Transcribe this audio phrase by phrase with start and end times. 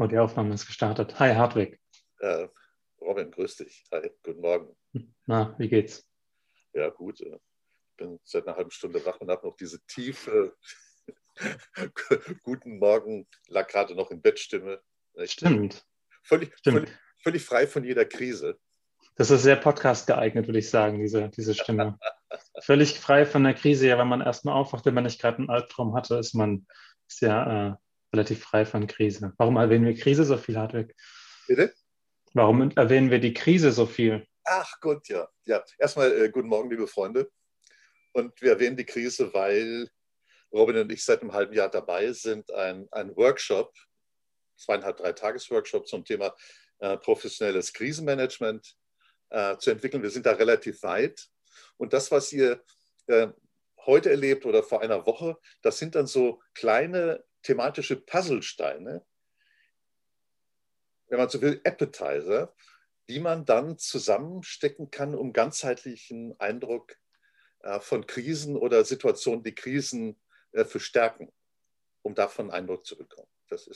[0.00, 1.20] Oh, die Aufnahme ist gestartet.
[1.20, 1.78] Hi, Hartwig.
[2.20, 2.48] Äh,
[3.02, 3.84] Robin, grüß dich.
[3.92, 4.74] Hi, guten Morgen.
[5.26, 6.08] Na, wie geht's?
[6.72, 7.20] Ja, gut.
[7.20, 7.30] Ich
[7.98, 10.56] bin seit einer halben Stunde wach und habe noch diese tiefe
[12.44, 14.80] Guten Morgen, lag gerade noch in Bettstimme.
[15.24, 15.84] Stimmt.
[16.22, 16.78] Völlig, Stimmt.
[16.78, 18.58] Völlig, völlig frei von jeder Krise.
[19.16, 21.98] Das ist sehr podcast geeignet, würde ich sagen, diese, diese Stimme.
[22.62, 23.88] Völlig frei von der Krise.
[23.88, 26.66] Ja, wenn man erstmal aufwacht, wenn man nicht gerade einen Albtraum hatte, ist man
[27.06, 27.76] ist ja äh,
[28.12, 29.32] relativ frei von Krise.
[29.36, 30.94] Warum erwähnen wir Krise so viel, Hartwig?
[31.46, 31.72] Bitte?
[32.34, 34.26] Warum erwähnen wir die Krise so viel?
[34.44, 35.28] Ach Gott, ja.
[35.44, 37.30] Ja, erstmal äh, guten Morgen, liebe Freunde.
[38.12, 39.88] Und wir erwähnen die Krise, weil
[40.52, 43.72] Robin und ich seit einem halben Jahr dabei sind, ein, ein Workshop,
[44.56, 46.34] zweieinhalb, drei Tagesworkshop zum Thema
[46.80, 48.76] äh, professionelles Krisenmanagement
[49.30, 50.02] äh, zu entwickeln.
[50.02, 51.28] Wir sind da relativ weit.
[51.76, 52.62] Und das, was ihr
[53.06, 53.28] äh,
[53.86, 59.04] heute erlebt oder vor einer Woche, das sind dann so kleine thematische Puzzlesteine,
[61.08, 62.54] wenn man so will, Appetizer,
[63.08, 66.96] die man dann zusammenstecken kann, um ganzheitlichen Eindruck
[67.60, 70.20] äh, von Krisen oder Situationen, die Krisen
[70.52, 71.32] äh, verstärken,
[72.02, 73.28] um davon Eindruck zu bekommen.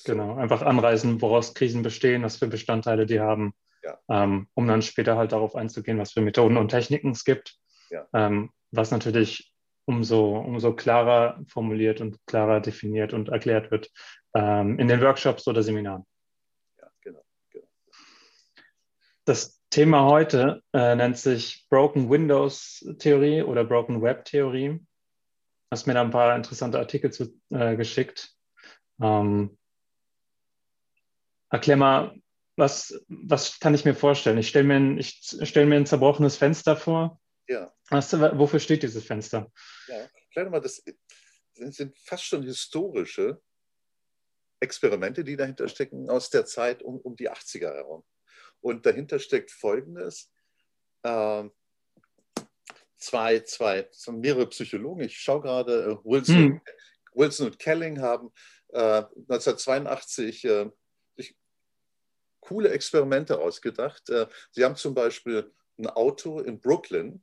[0.05, 0.41] genau, so.
[0.41, 3.99] einfach anreißen, woraus Krisen bestehen, was für Bestandteile die haben, ja.
[4.09, 7.59] ähm, um dann später halt darauf einzugehen, was für Methoden und Techniken es gibt,
[7.91, 8.07] ja.
[8.13, 9.54] ähm, was natürlich
[9.87, 13.91] umso, umso klarer formuliert und klarer definiert und erklärt wird
[14.35, 16.05] ähm, in den Workshops oder Seminaren.
[16.79, 17.25] Ja, genau.
[17.51, 17.67] genau.
[19.25, 24.81] Das Thema heute äh, nennt sich Broken Windows Theorie oder Broken Web Theorie.
[25.71, 28.33] Hast mir da ein paar interessante Artikel zu, äh, geschickt.
[29.01, 29.59] Ähm,
[31.51, 32.15] erklär mal,
[32.57, 34.39] was, was kann ich mir vorstellen?
[34.39, 37.75] Ich stelle mir, stell mir ein zerbrochenes Fenster vor ja.
[37.91, 39.53] Weißt du, wofür steht dieses Fenster?
[39.87, 40.83] Ja, vielleicht mal, das
[41.55, 43.41] sind fast schon historische
[44.61, 48.05] Experimente, die dahinter stecken, aus der Zeit um, um die 80er herum.
[48.61, 50.31] Und dahinter steckt Folgendes.
[51.03, 51.45] Äh,
[52.97, 56.61] zwei, zwei, mehrere Psychologen, ich schaue gerade, äh, Wilson, hm.
[57.13, 58.33] Wilson und Kelling haben
[58.69, 60.71] äh, 1982 äh,
[61.17, 61.37] sich
[62.41, 64.09] coole Experimente ausgedacht.
[64.09, 67.23] Äh, sie haben zum Beispiel ein Auto in Brooklyn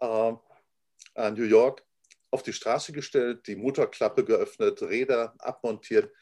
[0.00, 1.84] äh, New York
[2.30, 6.12] auf die Straße gestellt, die Motorklappe geöffnet, Räder abmontiert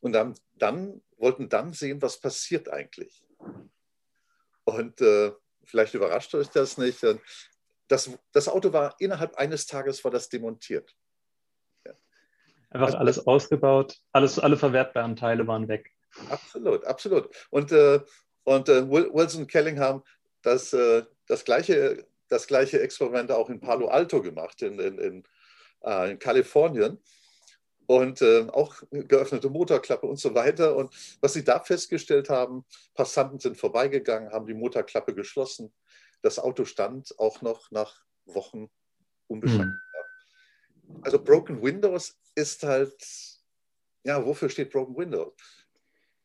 [0.00, 3.24] und dann, dann wollten dann sehen, was passiert eigentlich.
[4.64, 5.32] Und äh,
[5.64, 7.02] vielleicht überrascht euch das nicht.
[7.02, 7.18] Äh,
[7.88, 10.94] das, das Auto war innerhalb eines Tages war das demontiert.
[11.86, 11.92] Ja.
[12.70, 15.90] Einfach also, alles ausgebaut, alles, alle verwertbaren Teile waren weg.
[16.30, 17.34] Absolut, absolut.
[17.50, 18.00] Und, äh,
[18.44, 20.02] und äh, Wilson Kellingham
[20.42, 25.24] das, äh, das gleiche das gleiche Experiment auch in Palo Alto gemacht, in, in, in,
[25.82, 27.02] äh, in Kalifornien.
[27.86, 30.74] Und äh, auch geöffnete Motorklappe und so weiter.
[30.74, 32.64] Und was sie da festgestellt haben,
[32.94, 35.70] Passanten sind vorbeigegangen, haben die Motorklappe geschlossen.
[36.22, 38.70] Das Auto stand auch noch nach Wochen
[39.26, 39.68] unbeschädigt.
[39.68, 41.00] Mhm.
[41.02, 42.96] Also Broken Windows ist halt,
[44.04, 45.34] ja, wofür steht Broken Windows?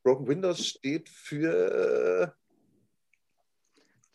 [0.03, 2.33] Broken Windows steht für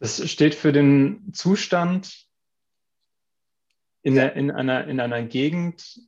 [0.01, 2.27] das steht für den Zustand
[4.03, 6.01] in, der, in, einer, in einer Gegend,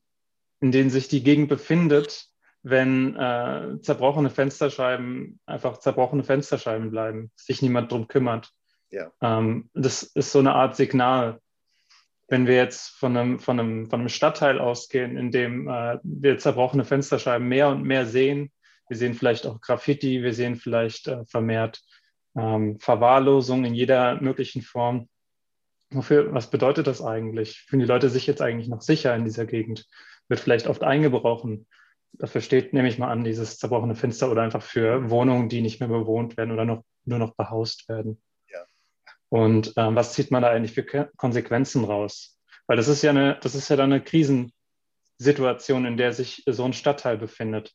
[0.60, 2.26] in der sich die Gegend befindet,
[2.62, 8.52] wenn äh, zerbrochene Fensterscheiben einfach zerbrochene Fensterscheiben bleiben, sich niemand drum kümmert.
[8.90, 9.12] Ja.
[9.20, 11.40] Ähm, das ist so eine Art Signal.
[12.28, 16.38] Wenn wir jetzt von einem, von einem, von einem Stadtteil ausgehen, in dem äh, wir
[16.38, 18.52] zerbrochene Fensterscheiben mehr und mehr sehen,
[18.88, 21.82] wir sehen vielleicht auch Graffiti, wir sehen vielleicht äh, vermehrt
[22.36, 25.08] ähm, Verwahrlosung in jeder möglichen Form.
[25.90, 27.60] Wofür, was bedeutet das eigentlich?
[27.60, 29.86] Fühlen die Leute sich jetzt eigentlich noch sicher in dieser Gegend?
[30.28, 31.66] Wird vielleicht oft eingebrochen?
[32.12, 35.80] Dafür steht, nehme ich mal an, dieses zerbrochene Fenster oder einfach für Wohnungen, die nicht
[35.80, 38.20] mehr bewohnt werden oder noch, nur noch behaust werden.
[38.50, 38.64] Ja.
[39.28, 42.40] Und ähm, was zieht man da eigentlich für Konsequenzen raus?
[42.66, 46.64] Weil das ist ja eine, das ist ja dann eine Krisensituation, in der sich so
[46.64, 47.72] ein Stadtteil befindet.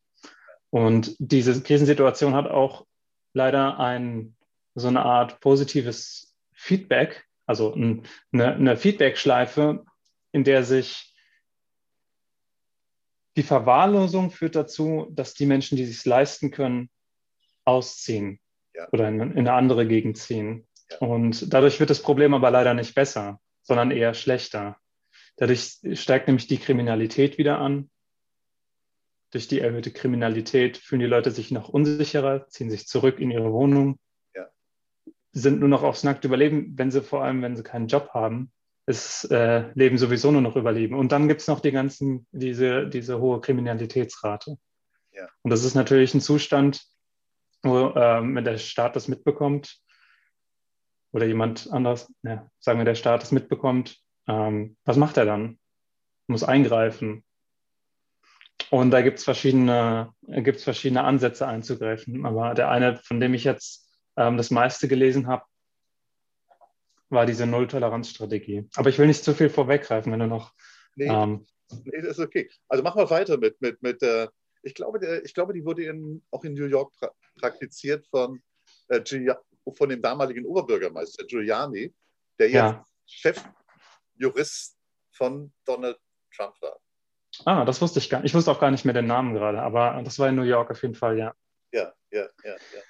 [0.69, 2.85] Und diese Krisensituation hat auch
[3.33, 4.35] leider einen
[4.75, 9.83] so eine Art positives Feedback, also eine, eine Feedback-Schleife,
[10.31, 11.11] in der sich
[13.37, 16.89] die Verwahrlosung führt dazu, dass die Menschen, die sich leisten können,
[17.63, 18.39] ausziehen
[18.75, 18.87] ja.
[18.91, 20.67] oder in, in, eine andere Gegend ziehen.
[20.89, 20.97] Ja.
[20.97, 24.77] Und dadurch wird das Problem aber leider nicht besser, sondern eher schlechter.
[25.37, 27.89] Dadurch steigt nämlich die Kriminalität wieder an.
[29.31, 33.53] Durch die erhöhte Kriminalität fühlen die Leute sich noch unsicherer, ziehen sich zurück in ihre
[33.53, 33.97] Wohnung,
[35.33, 38.51] sind nur noch aufs nackte Überleben, wenn sie vor allem, wenn sie keinen Job haben,
[38.85, 40.95] ist äh, Leben sowieso nur noch Überleben.
[40.95, 44.57] Und dann gibt es noch die ganzen, diese, diese hohe Kriminalitätsrate.
[45.13, 45.27] Ja.
[45.43, 46.81] Und das ist natürlich ein Zustand,
[47.63, 49.77] wo, ähm, wenn der Staat das mitbekommt
[51.11, 53.97] oder jemand anders, ja, sagen wir, der Staat das mitbekommt,
[54.27, 55.59] ähm, was macht er dann?
[56.27, 57.23] Muss eingreifen.
[58.69, 62.25] Und da gibt es verschiedene, gibt's verschiedene Ansätze einzugreifen.
[62.25, 65.45] Aber der eine, von dem ich jetzt ähm, das meiste gelesen habe,
[67.09, 68.69] war diese Null-Toleranz-Strategie.
[68.75, 70.53] Aber ich will nicht zu viel vorweggreifen, wenn du noch.
[70.95, 71.45] Nee, ähm,
[71.83, 72.49] nee das ist okay.
[72.69, 74.27] Also machen wir weiter mit, mit, mit äh,
[74.63, 78.41] ich, glaube, der, ich glaube, die wurde in, auch in New York pra praktiziert von,
[78.89, 79.01] äh,
[79.75, 81.93] von dem damaligen Oberbürgermeister Giuliani,
[82.39, 82.85] der jetzt ja.
[83.05, 84.77] Chefjurist
[85.11, 85.99] von Donald
[86.35, 86.77] Trump war.
[87.45, 88.31] Ah, das wusste ich gar nicht.
[88.31, 90.71] Ich wusste auch gar nicht mehr den Namen gerade, aber das war in New York
[90.71, 91.33] auf jeden Fall, ja.
[91.71, 92.81] Ja, ja, ja, ja.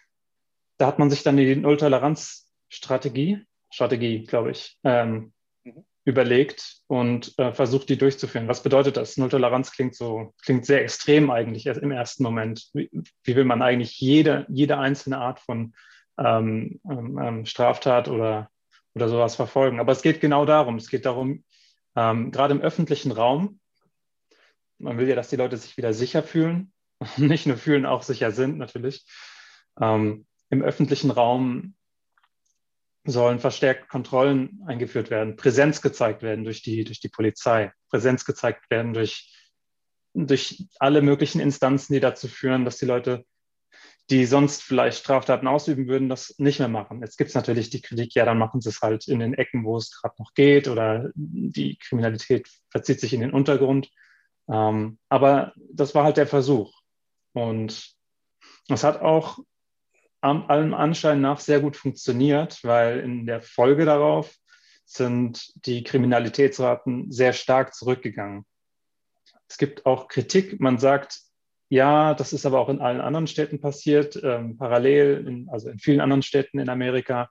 [0.82, 5.32] Da hat man sich dann die Null-Toleranz-Strategie, Strategie, glaube ich, ähm,
[5.64, 5.86] mhm.
[6.06, 8.48] überlegt und äh, versucht, die durchzuführen.
[8.48, 9.16] Was bedeutet das?
[9.16, 12.68] Null-Toleranz klingt so, klingt sehr extrem eigentlich im ersten Moment.
[12.74, 12.90] Wie,
[13.24, 15.76] wie will man eigentlich jede, jede einzelne Art von
[16.18, 18.50] ähm, ähm, ähm Straftat oder,
[18.96, 19.80] oder sowas verfolgen?
[19.80, 20.78] Aber es geht genau darum.
[20.78, 21.44] Es geht darum,
[21.96, 23.60] ähm, gerade im öffentlichen Raum,
[24.80, 26.74] man will ja, dass die Leute sich wieder sicher fühlen,
[27.18, 29.06] nicht nur fühlen, auch sicher sind natürlich.
[29.80, 31.76] Ähm, Im öffentlichen Raum
[33.06, 38.70] sollen verstärkt Kontrollen eingeführt werden, Präsenz gezeigt werden durch die, durch die Polizei, Präsenz gezeigt
[38.70, 39.34] werden durch,
[40.14, 43.26] durch alle möglichen Instanzen, die dazu führen, dass die Leute,
[44.10, 47.02] die sonst vielleicht Straftaten ausüben würden, das nicht mehr machen.
[47.02, 49.64] Jetzt gibt es natürlich die Kritik, ja, dann machen sie es halt in den Ecken,
[49.64, 53.90] wo es gerade noch geht oder die Kriminalität verzieht sich in den Untergrund.
[54.50, 56.74] Ähm, aber das war halt der Versuch.
[57.34, 57.96] Und
[58.68, 59.40] es hat auch
[60.22, 64.34] allem Anschein nach sehr gut funktioniert, weil in der Folge darauf
[64.86, 68.46] sind die Kriminalitätsraten sehr stark zurückgegangen.
[69.48, 70.60] Es gibt auch Kritik.
[70.60, 71.22] Man sagt,
[71.70, 75.80] ja, das ist aber auch in allen anderen Städten passiert, ähm, parallel, in, also in
[75.80, 77.30] vielen anderen Städten in Amerika,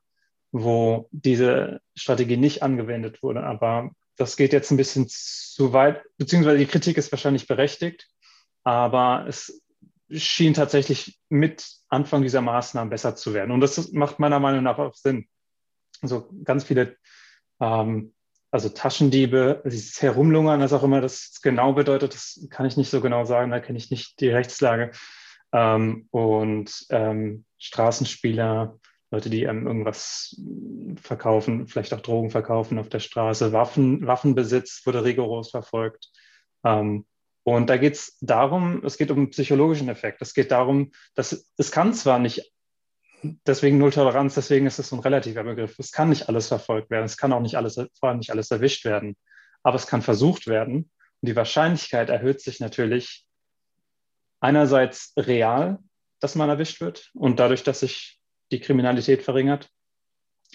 [0.50, 3.42] wo diese Strategie nicht angewendet wurde.
[3.42, 8.08] Aber das geht jetzt ein bisschen zu weit, beziehungsweise die Kritik ist wahrscheinlich berechtigt,
[8.64, 9.62] aber es
[10.12, 13.50] schien tatsächlich mit Anfang dieser Maßnahmen besser zu werden.
[13.50, 15.26] Und das macht meiner Meinung nach auch Sinn.
[16.02, 16.96] Also ganz viele,
[17.60, 18.14] ähm,
[18.50, 23.00] also Taschendiebe, dieses Herumlungern, was auch immer das genau bedeutet, das kann ich nicht so
[23.00, 24.92] genau sagen, da kenne ich nicht die Rechtslage.
[25.52, 28.78] Ähm, und ähm, Straßenspieler,
[29.10, 30.40] Leute, die ähm, irgendwas
[31.00, 33.52] verkaufen, vielleicht auch Drogen verkaufen auf der Straße.
[33.52, 36.08] Waffen, Waffenbesitz wurde rigoros verfolgt.
[36.64, 37.06] Ähm,
[37.56, 40.22] und da geht es darum, es geht um einen psychologischen Effekt.
[40.22, 42.52] Es geht darum, dass es kann zwar nicht,
[43.46, 45.76] deswegen Nulltoleranz, deswegen ist es so ein relativer Begriff.
[45.78, 48.52] Es kann nicht alles verfolgt werden, es kann auch nicht alles, vor allem nicht alles
[48.52, 49.16] erwischt werden,
[49.64, 50.90] aber es kann versucht werden.
[51.20, 53.26] Und die Wahrscheinlichkeit erhöht sich natürlich
[54.38, 55.78] einerseits real,
[56.20, 58.20] dass man erwischt wird und dadurch, dass sich
[58.52, 59.70] die Kriminalität verringert.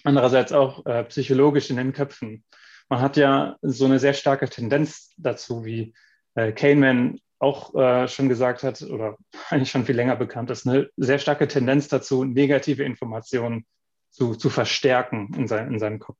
[0.05, 2.45] Andererseits auch äh, psychologisch in den Köpfen.
[2.87, 5.93] Man hat ja so eine sehr starke Tendenz dazu, wie
[6.35, 9.17] äh, Kahneman auch äh, schon gesagt hat oder
[9.49, 13.65] eigentlich schon viel länger bekannt ist, eine sehr starke Tendenz dazu, negative Informationen
[14.11, 16.19] zu, zu verstärken in, sein, in seinem Kopf.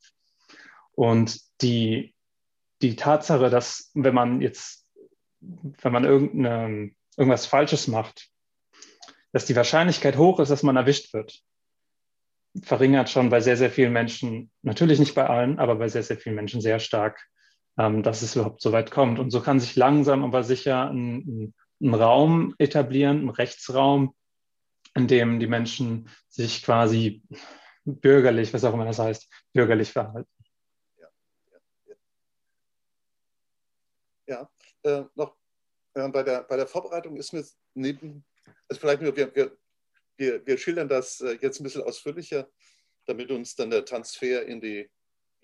[0.92, 2.14] Und die,
[2.82, 4.86] die Tatsache, dass wenn man jetzt,
[5.40, 8.30] wenn man irgendeine, irgendwas Falsches macht,
[9.32, 11.42] dass die Wahrscheinlichkeit hoch ist, dass man erwischt wird,
[12.64, 16.18] verringert schon bei sehr, sehr vielen Menschen, natürlich nicht bei allen, aber bei sehr, sehr
[16.18, 17.28] vielen Menschen sehr stark,
[17.78, 19.20] ähm, dass es überhaupt so weit kommt.
[19.20, 24.16] Und so kann sich langsam aber sicher ein, ein Raum etablieren, ein Rechtsraum,
[24.96, 27.22] in dem die Menschen sich quasi
[27.84, 30.30] bürgerlich, was auch immer das heißt, bürgerlich verhalten.
[30.98, 31.08] Ja,
[34.26, 34.50] ja,
[34.84, 35.00] ja.
[35.00, 35.36] äh, noch
[35.94, 38.26] äh, bei, der, bei der Vorbereitung ist mir neben,
[38.68, 39.58] also vielleicht nur, wir, wir
[40.18, 42.50] wir, wir schildern das äh, jetzt ein bisschen ausführlicher,
[43.06, 44.90] damit uns dann der Transfer in die,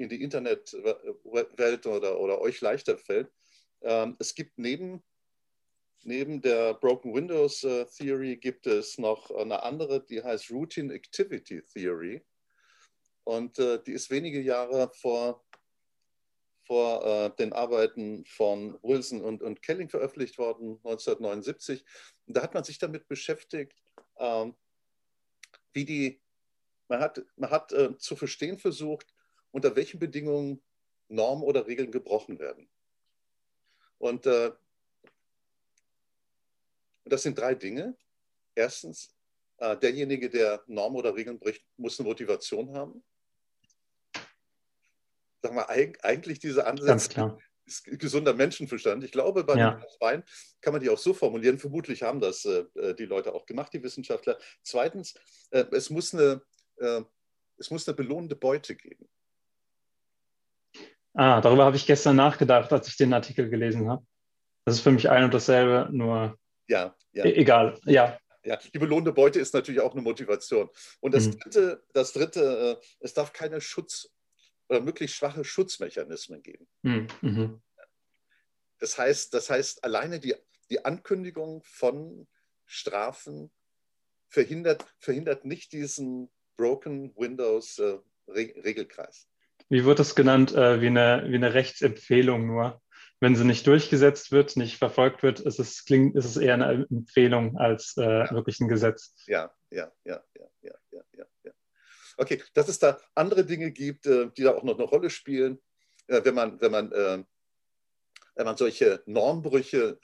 [0.02, 3.32] in die Internetwelt oder, oder euch leichter fällt.
[3.82, 5.04] Ähm, es gibt neben,
[6.04, 11.62] neben der Broken Windows äh, Theory gibt es noch eine andere, die heißt Routine Activity
[11.64, 12.24] Theory.
[13.24, 15.44] Und äh, die ist wenige Jahre vor,
[16.64, 21.84] vor äh, den Arbeiten von Wilson und, und Kelling veröffentlicht worden, 1979.
[22.26, 23.78] Und da hat man sich damit beschäftigt,
[24.18, 24.56] ähm,
[25.74, 26.22] wie die,
[26.88, 29.14] man hat, man hat äh, zu verstehen versucht,
[29.52, 30.62] unter welchen Bedingungen
[31.08, 32.70] Normen oder Regeln gebrochen werden.
[33.98, 34.52] Und äh,
[37.06, 37.98] das sind drei Dinge.
[38.56, 39.14] Erstens,
[39.58, 43.04] äh, derjenige, der Normen oder Regeln bricht, muss eine Motivation haben.
[45.42, 47.38] Sagen wir, eigentlich diese Ansätze
[47.84, 49.04] gesunder Menschenverstand.
[49.04, 49.82] Ich glaube, bei ja.
[50.00, 50.24] Wein
[50.62, 51.58] kann man die auch so formulieren.
[51.58, 54.38] Vermutlich haben das äh, äh, die Leute auch gemacht, die Wissenschaftler.
[54.64, 55.14] Zweitens,
[55.52, 56.42] äh, es, muss eine,
[56.78, 57.02] äh,
[57.58, 59.08] es muss eine belohnende Beute geben.
[61.14, 64.06] Ah, darüber habe ich gestern nachgedacht, als ich den Artikel gelesen habe.
[64.66, 66.38] Das ist für mich ein und dasselbe, nur
[66.68, 67.26] ja, ja.
[67.26, 67.80] E egal.
[67.86, 68.18] Ja.
[68.44, 70.70] Ja, die belohnende Beute ist natürlich auch eine Motivation.
[71.00, 71.40] Und das mhm.
[71.40, 74.10] dritte, das dritte, äh, es darf keine Schutz-
[74.68, 76.68] oder möglichst schwache Schutzmechanismen geben.
[76.82, 77.08] Mhm.
[77.22, 77.62] mhm.
[78.80, 80.34] Das heißt, das heißt, alleine die,
[80.72, 82.28] die Ankündigung von
[82.66, 83.52] Strafen
[84.28, 89.28] verhindert, verhindert nicht diesen Broken Windows äh, Re Regelkreis.
[89.72, 90.54] Wie wird das genannt?
[90.54, 92.82] Äh, wie, eine, wie eine Rechtsempfehlung nur.
[93.22, 96.86] Wenn sie nicht durchgesetzt wird, nicht verfolgt wird, ist es, klingt, ist es eher eine
[96.90, 98.32] Empfehlung als äh, ja.
[98.32, 99.16] wirklich ein Gesetz.
[99.28, 101.52] Ja, ja, ja, ja, ja, ja, ja, ja.
[102.18, 105.62] Okay, dass es da andere Dinge gibt, äh, die da auch noch eine Rolle spielen,
[106.08, 107.24] äh, wenn man, wenn man äh,
[108.36, 110.00] wenn man solche Normbrüche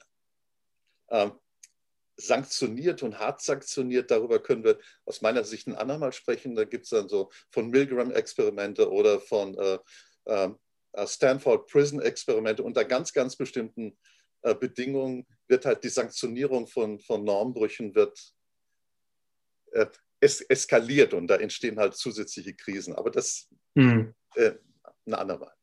[1.07, 1.29] äh,
[2.17, 6.55] sanktioniert und hart sanktioniert, darüber können wir aus meiner Sicht ein andermal sprechen.
[6.55, 9.77] Da gibt es dann so von Milgram-Experimente oder von äh,
[10.25, 10.57] ähm,
[10.93, 12.63] äh, Stanford Prison-Experimente.
[12.63, 13.97] Unter ganz, ganz bestimmten
[14.41, 18.19] äh, Bedingungen wird halt die Sanktionierung von, von Normbrüchen wird
[19.73, 19.85] äh,
[20.19, 22.95] es, eskaliert und da entstehen halt zusätzliche Krisen.
[22.95, 24.15] Aber das mhm.
[24.35, 25.53] ein andermal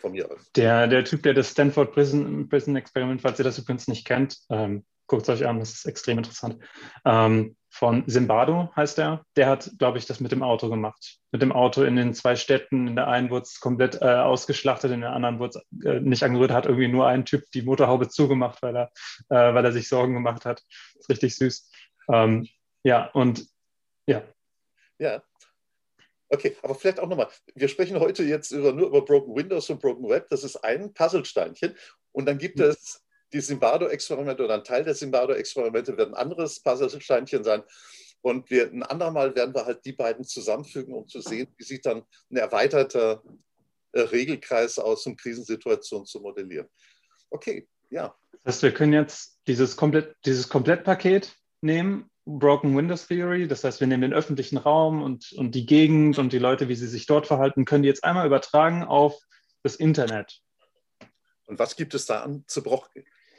[0.00, 0.50] von mir aus.
[0.52, 4.38] Der, der Typ, der das Stanford Prison, Prison Experiment, falls ihr das übrigens nicht kennt,
[4.50, 6.56] ähm, guckt es euch an, das ist extrem interessant.
[7.04, 9.26] Ähm, von Zimbardo heißt er.
[9.36, 11.18] Der hat, glaube ich, das mit dem Auto gemacht.
[11.32, 12.88] Mit dem Auto in den zwei Städten.
[12.88, 16.22] In der einen wurde es komplett äh, ausgeschlachtet, in der anderen wurde es äh, nicht
[16.22, 16.50] angerührt.
[16.50, 18.92] Hat irgendwie nur ein Typ die Motorhaube zugemacht, weil er,
[19.28, 20.62] äh, weil er sich Sorgen gemacht hat.
[20.98, 21.70] Ist richtig süß.
[22.10, 22.48] Ähm,
[22.82, 23.46] ja, und
[24.06, 24.22] ja.
[24.98, 25.22] Ja,
[26.30, 27.28] Okay, aber vielleicht auch nochmal.
[27.54, 30.30] Wir sprechen heute jetzt über, nur über Broken Windows und Broken Web.
[30.30, 31.76] Das ist ein Puzzlesteinchen.
[32.12, 32.64] Und dann gibt mhm.
[32.64, 37.62] es die Zimbardo-Experimente oder ein Teil der Zimbardo-Experimente wird ein anderes Puzzlesteinchen sein.
[38.20, 41.86] Und wir, ein andermal werden wir halt die beiden zusammenfügen, um zu sehen, wie sieht
[41.86, 43.22] dann ein erweiterter
[43.92, 46.68] äh, Regelkreis aus, um Krisensituationen zu modellieren.
[47.30, 48.14] Okay, ja.
[48.44, 53.48] Das heißt, wir können jetzt dieses, Komplett, dieses Komplettpaket nehmen Broken Windows Theory.
[53.48, 56.76] Das heißt, wir nehmen den öffentlichen Raum und, und die Gegend und die Leute, wie
[56.76, 59.18] sie sich dort verhalten, können die jetzt einmal übertragen auf
[59.64, 60.40] das Internet.
[61.46, 62.88] Und was gibt es da an, zerbroch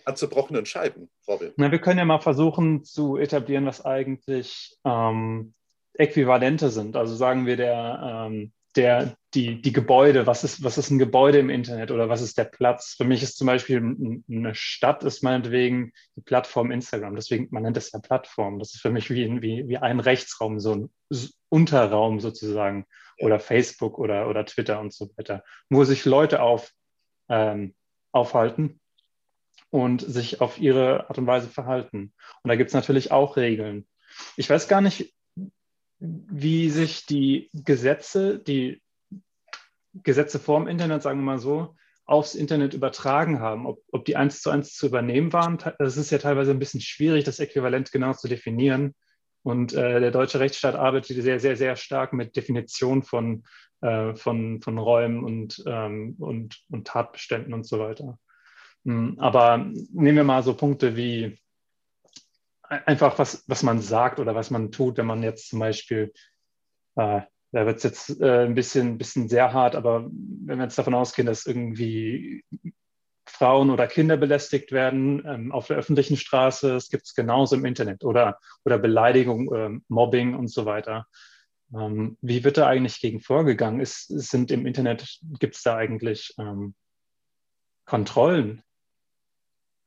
[0.05, 1.51] an zerbrochenen Scheiben, Robin?
[1.57, 5.53] Na, wir können ja mal versuchen zu etablieren, was eigentlich ähm,
[5.93, 6.95] Äquivalente sind.
[6.95, 11.39] Also sagen wir, der, ähm, der, die, die Gebäude, was ist, was ist ein Gebäude
[11.39, 12.95] im Internet oder was ist der Platz?
[12.97, 17.15] Für mich ist zum Beispiel eine Stadt ist meinetwegen die Plattform Instagram.
[17.15, 18.59] Deswegen, man nennt es ja Plattform.
[18.59, 20.89] Das ist für mich wie, wie, wie ein Rechtsraum, so ein
[21.49, 22.85] Unterraum sozusagen
[23.19, 26.71] oder Facebook oder, oder Twitter und so weiter, wo sich Leute auf,
[27.29, 27.75] ähm,
[28.11, 28.79] aufhalten
[29.73, 32.13] und sich auf ihre Art und Weise verhalten.
[32.43, 33.87] Und da gibt es natürlich auch Regeln.
[34.37, 35.15] Ich weiß gar nicht,
[35.97, 38.83] wie sich die Gesetze, die
[39.93, 41.75] Gesetze vorm Internet, sagen wir mal so,
[42.05, 45.57] aufs Internet übertragen haben, ob, ob die eins zu eins zu übernehmen waren.
[45.79, 48.93] Das ist ja teilweise ein bisschen schwierig, das Äquivalent genau zu definieren.
[49.41, 53.43] Und äh, der deutsche Rechtsstaat arbeitet sehr, sehr, sehr stark mit Definition von,
[53.81, 58.19] äh, von, von Räumen und, ähm, und, und Tatbeständen und so weiter.
[58.85, 61.37] Hm, aber nehmen wir mal so Punkte wie
[62.61, 66.13] einfach, was, was man sagt oder was man tut, wenn man jetzt zum Beispiel,
[66.95, 67.21] äh,
[67.51, 70.95] da wird es jetzt äh, ein bisschen, bisschen sehr hart, aber wenn wir jetzt davon
[70.95, 72.43] ausgehen, dass irgendwie
[73.25, 77.65] Frauen oder Kinder belästigt werden ähm, auf der öffentlichen Straße, das gibt es genauso im
[77.65, 81.07] Internet oder, oder Beleidigung, äh, Mobbing und so weiter.
[81.73, 83.79] Ähm, wie wird da eigentlich gegen vorgegangen?
[83.79, 86.75] Ist, sind im Internet, gibt es da eigentlich ähm,
[87.85, 88.61] Kontrollen?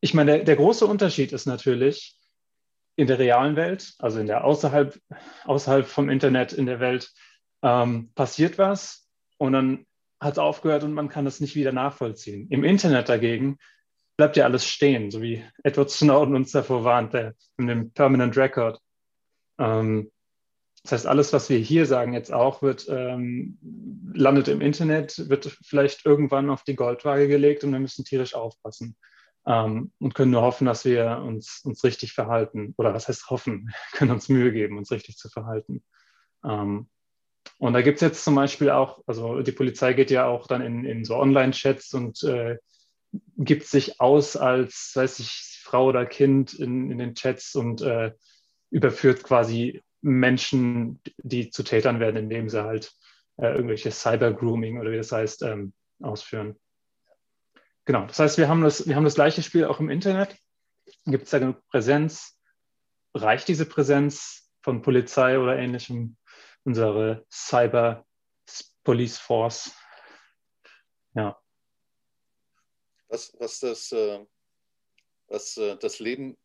[0.06, 2.16] Ich meine, der, der große Unterschied ist natürlich,
[2.94, 4.96] in der realen Welt, also in der außerhalb,
[5.46, 7.12] außerhalb vom Internet, in der Welt,
[7.62, 9.84] ähm, passiert was und dann
[10.20, 12.46] hat es aufgehört und man kann es nicht wieder nachvollziehen.
[12.50, 13.58] Im Internet dagegen
[14.16, 18.36] bleibt ja alles stehen, so wie Edward Snowden uns davor warnt, der in dem Permanent
[18.36, 18.78] Record.
[19.58, 20.12] Ähm,
[20.84, 23.58] das heißt, alles, was wir hier sagen jetzt auch, wird, ähm,
[24.14, 28.96] landet im Internet, wird vielleicht irgendwann auf die Goldwaage gelegt und wir müssen tierisch aufpassen
[29.46, 32.74] ähm, und können nur hoffen, dass wir uns, uns richtig verhalten.
[32.76, 33.68] Oder was heißt hoffen?
[33.68, 35.84] Wir können uns Mühe geben, uns richtig zu verhalten.
[36.44, 36.88] Ähm,
[37.58, 40.62] und da gibt es jetzt zum Beispiel auch, also die Polizei geht ja auch dann
[40.62, 42.58] in, in so Online-Chats und äh,
[43.38, 48.12] gibt sich aus als, weiß ich, Frau oder Kind in, in den Chats und äh,
[48.70, 52.92] überführt quasi Menschen, die zu Tätern werden, indem sie halt
[53.38, 56.56] äh, irgendwelche Cyber-Grooming oder wie das heißt, ähm, ausführen.
[57.86, 60.36] Genau, das heißt, wir haben das, wir haben das gleiche Spiel auch im Internet.
[61.04, 62.36] Gibt es da genug Präsenz?
[63.14, 66.16] Reicht diese Präsenz von Polizei oder ähnlichem,
[66.64, 68.04] unsere Cyber
[68.82, 69.72] Police Force?
[71.14, 71.40] Ja.
[73.06, 74.26] Was, was das, äh,
[75.28, 76.36] was äh, das Leben,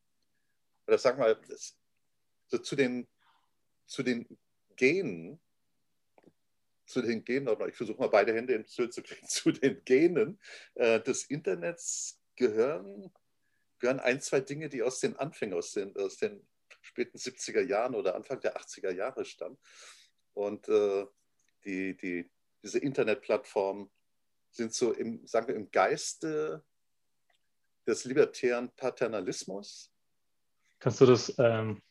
[0.86, 1.76] oder sag mal, das,
[2.50, 3.08] so zu den,
[3.88, 4.28] zu den
[4.76, 5.42] Genen
[6.92, 10.40] zu den Genen, ich versuche mal beide Hände Bild zu kriegen, zu den Genen
[10.76, 13.12] äh, des Internets gehören,
[13.80, 16.46] gehören ein, zwei Dinge, die aus den Anfängen, aus den, aus den
[16.82, 19.58] späten 70er Jahren oder Anfang der 80er Jahre stammen.
[20.34, 21.06] Und äh,
[21.66, 22.30] die, die,
[22.64, 23.90] diese Internetplattformen
[24.52, 26.64] sind so im, sagen wir, im Geiste
[27.88, 29.92] des libertären Paternalismus.
[30.80, 31.82] Kannst du das ähm,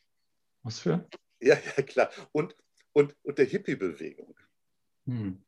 [0.63, 1.07] ausführen?
[1.39, 2.11] Ja, ja, klar.
[2.31, 2.55] Und,
[2.93, 4.35] und, und der Hippie-Bewegung
[5.05, 5.43] hm.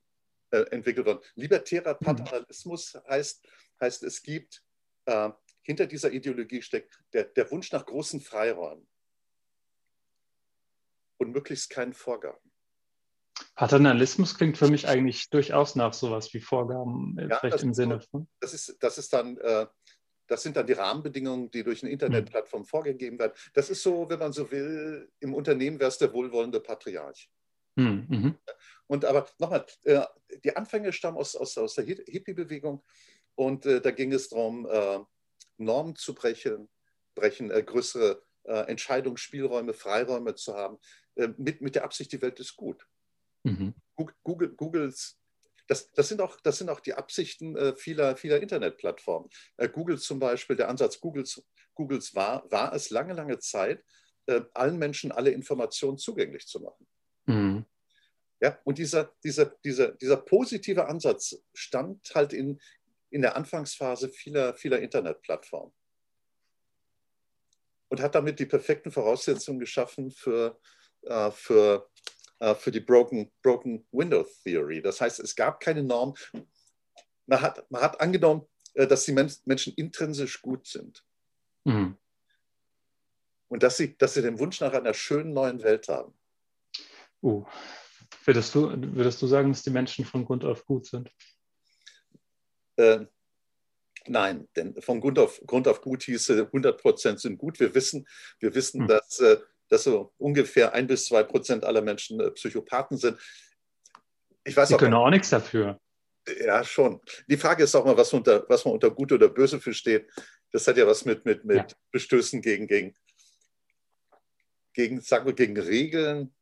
[0.52, 1.20] äh, entwickelt worden.
[1.36, 2.00] Libertärer hm.
[2.00, 3.48] Paternalismus heißt,
[3.80, 4.64] heißt, es gibt
[5.06, 5.30] äh,
[5.62, 8.88] hinter dieser Ideologie steckt der, der Wunsch nach großen Freiräumen
[11.18, 12.52] und möglichst keinen Vorgaben.
[13.56, 18.00] Paternalismus klingt für mich eigentlich durchaus nach sowas wie Vorgaben, äh, ja, vielleicht im Sinne
[18.00, 18.28] von.
[18.40, 19.68] Das ist, das ist dann, äh,
[20.28, 22.68] das sind dann die Rahmenbedingungen, die durch eine Internetplattform mhm.
[22.68, 23.34] vorgegeben werden.
[23.54, 27.30] Das ist so, wenn man so will, im Unternehmen wäre es der wohlwollende Patriarch.
[27.76, 28.36] Mhm.
[28.88, 30.02] Und aber nochmal, äh,
[30.44, 32.84] die Anfänge stammen aus, aus, aus der Hippie-Bewegung
[33.36, 35.00] und äh, da ging es darum, äh,
[35.58, 36.70] Normen zu brechen,
[37.16, 40.78] brechen größere Entscheidungsspielräume, Freiräume zu haben,
[41.38, 42.86] mit, mit der Absicht, die Welt ist gut.
[43.44, 43.74] Mhm.
[43.96, 45.18] Google, Googles
[45.68, 49.30] das, das, sind auch, das sind auch die Absichten äh, vieler, vieler Internetplattformen.
[49.58, 53.84] Äh, Google zum Beispiel, der Ansatz Googles, Googles war, war es lange, lange Zeit,
[54.26, 56.88] äh, allen Menschen alle Informationen zugänglich zu machen.
[57.26, 57.66] Mhm.
[58.44, 62.60] Ja, und dieser, dieser, dieser, dieser positive Ansatz stand halt in,
[63.10, 65.74] in der Anfangsphase vieler, vieler Internetplattformen
[67.88, 70.60] und hat damit die perfekten Voraussetzungen geschaffen für,
[71.04, 71.90] äh, für,
[72.40, 74.82] äh, für die Broken, Broken Window Theory.
[74.82, 76.14] Das heißt, es gab keine Norm.
[77.26, 81.06] Man hat, man hat angenommen, äh, dass die Menschen intrinsisch gut sind.
[81.64, 81.98] Mhm.
[83.48, 86.14] Und dass sie, dass sie den Wunsch nach einer schönen neuen Welt haben.
[87.22, 87.46] Uh,
[88.26, 91.10] würdest, du, würdest du sagen, dass die Menschen von Grund auf gut sind?
[92.76, 93.06] Äh,
[94.08, 97.60] nein, denn von Grund auf, Grund auf gut hieße 100 Prozent sind gut.
[97.60, 98.08] Wir wissen,
[98.40, 98.88] wir wissen hm.
[98.88, 99.38] dass, äh,
[99.70, 103.20] dass so ungefähr ein bis zwei Prozent aller Menschen äh, Psychopathen sind.
[104.44, 105.80] Ich weiß Sie auch, können auch nichts dafür.
[106.46, 107.02] Ja, schon.
[107.28, 110.10] Die Frage ist auch mal, was man unter, was man unter gut oder böse versteht.
[110.52, 111.78] Das hat ja was mit, mit, mit ja.
[111.92, 112.94] Bestößen gegen, gegen,
[114.74, 116.34] gegen, sagen wir, gegen Regeln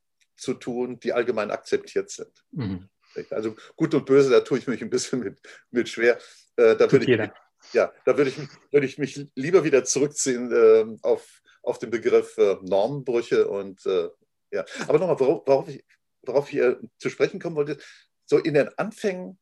[0.42, 2.44] zu tun, die allgemein akzeptiert sind.
[2.52, 2.90] Mhm.
[3.30, 6.18] Also gut und böse, da tue ich mich ein bisschen mit, mit schwer.
[6.56, 8.38] Äh, da würde ich, ja, da würde ich,
[8.72, 14.10] würde ich mich lieber wieder zurückziehen äh, auf, auf den Begriff äh, Normenbrüche und äh,
[14.52, 14.66] ja.
[14.88, 15.86] Aber nochmal, worauf, worauf, ich,
[16.24, 17.78] worauf ich äh, zu sprechen kommen wollte,
[18.26, 19.38] so in den Anfängen,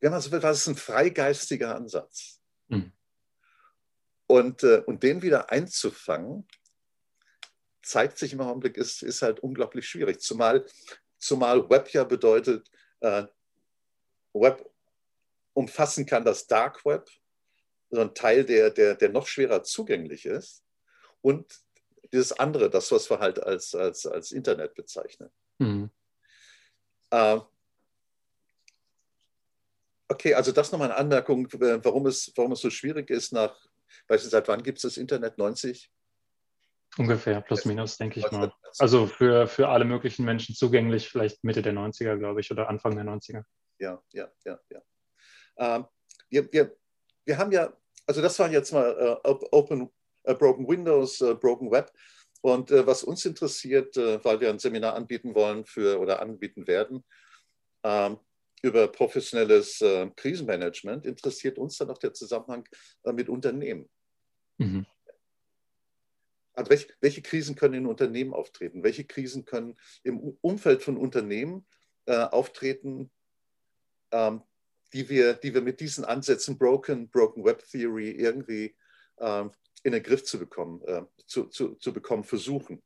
[0.00, 2.40] wenn man so will, war es ein freigeistiger Ansatz.
[2.68, 2.92] Mhm.
[4.26, 6.48] Und, äh, und den wieder einzufangen,
[7.86, 10.20] zeigt sich im Augenblick, ist, ist halt unglaublich schwierig.
[10.20, 10.66] Zumal,
[11.18, 12.68] zumal Web ja bedeutet,
[13.00, 13.24] äh,
[14.32, 14.68] Web
[15.54, 17.08] umfassen kann das Dark Web,
[17.90, 20.64] so ein Teil, der, der, der noch schwerer zugänglich ist.
[21.22, 21.46] Und
[22.12, 25.30] dieses andere, das, was wir halt als, als, als Internet bezeichnen.
[25.58, 25.90] Mhm.
[27.10, 27.40] Äh,
[30.08, 33.56] okay, also das nochmal eine Anmerkung, warum es, warum es so schwierig ist, nach,
[34.08, 35.38] weißt du, seit wann gibt es das Internet?
[35.38, 35.90] 90?
[36.98, 38.52] Ungefähr, plus minus, denke ich mal.
[38.78, 42.94] Also für, für alle möglichen Menschen zugänglich, vielleicht Mitte der 90er, glaube ich, oder Anfang
[42.94, 43.42] der 90er.
[43.78, 44.82] Ja, ja, ja, ja.
[45.58, 45.86] Ähm,
[46.30, 46.76] wir, wir,
[47.24, 47.70] wir haben ja,
[48.06, 49.90] also das war jetzt mal äh, Open,
[50.22, 51.92] äh, Broken Windows, äh, Broken Web.
[52.40, 56.66] Und äh, was uns interessiert, äh, weil wir ein Seminar anbieten wollen für oder anbieten
[56.66, 57.04] werden,
[57.82, 58.18] ähm,
[58.62, 62.66] über professionelles äh, Krisenmanagement, interessiert uns dann auch der Zusammenhang
[63.12, 63.88] mit Unternehmen.
[64.58, 64.86] Mhm.
[66.56, 68.82] Also welche, welche, Krisen können in Unternehmen auftreten?
[68.82, 71.66] Welche Krisen können im Umfeld von Unternehmen
[72.06, 73.10] äh, auftreten,
[74.10, 74.42] ähm,
[74.92, 78.74] die, wir, die wir mit diesen Ansätzen Broken, Broken Web Theory irgendwie
[79.18, 82.82] ähm, in den Griff zu bekommen, äh, zu, zu, zu bekommen versuchen.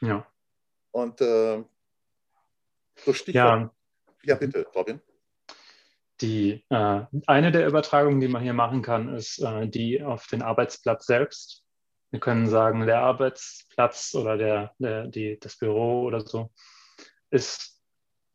[0.00, 0.26] Ja.
[0.90, 1.62] Und äh,
[2.96, 3.34] so Stichwort.
[3.34, 3.74] Ja.
[4.24, 5.00] ja, bitte, Robin.
[6.20, 10.42] Die, äh, eine der Übertragungen, die man hier machen kann, ist äh, die auf den
[10.42, 11.59] Arbeitsplatz selbst.
[12.10, 16.50] Wir können sagen, der Arbeitsplatz oder der, der, die, das Büro oder so
[17.30, 17.80] ist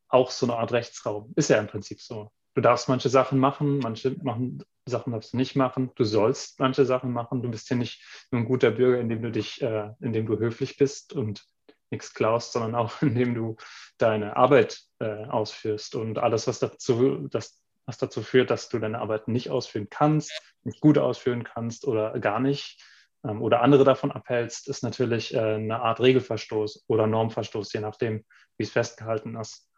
[0.08, 1.34] auch so eine Art Rechtsraum.
[1.36, 2.32] Ist ja im Prinzip so.
[2.54, 6.86] du darfst manche Sachen machen, manche machen, Sachen darfst du nicht machen, du sollst manche
[6.86, 7.42] Sachen machen.
[7.42, 10.78] Du bist ja nicht nur ein guter Bürger, indem du dich, äh, indem du höflich
[10.78, 11.46] bist und
[11.92, 13.58] nichts klaust, sondern auch indem du
[13.98, 19.00] deine Arbeit äh, ausführst und alles, was dazu, das, was dazu führt, dass du deine
[19.00, 20.32] Arbeit nicht ausführen kannst,
[20.64, 22.82] nicht gut ausführen kannst oder gar nicht
[23.28, 28.24] ähm, oder andere davon abhältst, ist natürlich äh, eine Art Regelverstoß oder Normverstoß, je nachdem,
[28.58, 29.70] wie es festgehalten ist.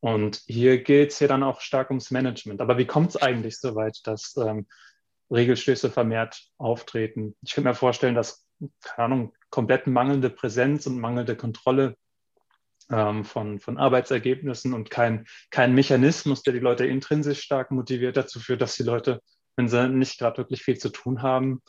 [0.00, 2.60] Und hier geht es ja dann auch stark ums Management.
[2.60, 4.66] Aber wie kommt es eigentlich so weit, dass ähm,
[5.30, 7.34] Regelstöße vermehrt auftreten?
[7.42, 8.46] Ich könnte mir vorstellen, dass,
[8.82, 11.96] keine Ahnung, komplett mangelnde Präsenz und mangelnde Kontrolle
[12.90, 18.40] ähm, von, von Arbeitsergebnissen und kein, kein Mechanismus, der die Leute intrinsisch stark motiviert, dazu
[18.40, 19.22] führt, dass die Leute,
[19.56, 21.62] wenn sie nicht gerade wirklich viel zu tun haben,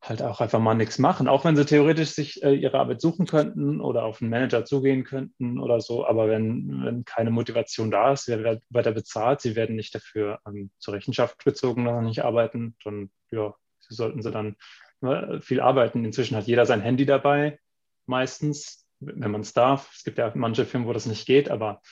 [0.00, 3.26] halt auch einfach mal nichts machen, auch wenn sie theoretisch sich äh, ihre Arbeit suchen
[3.26, 6.06] könnten oder auf einen Manager zugehen könnten oder so.
[6.06, 10.38] Aber wenn, wenn keine Motivation da ist, sie werden weiter bezahlt, sie werden nicht dafür
[10.46, 14.56] ähm, zur Rechenschaft gezogen, dass sie nicht arbeiten, dann ja, sollten sie dann
[15.02, 16.04] äh, viel arbeiten.
[16.04, 17.58] Inzwischen hat jeder sein Handy dabei,
[18.06, 19.90] meistens, wenn man es darf.
[19.94, 21.82] Es gibt ja manche Firmen, wo das nicht geht, aber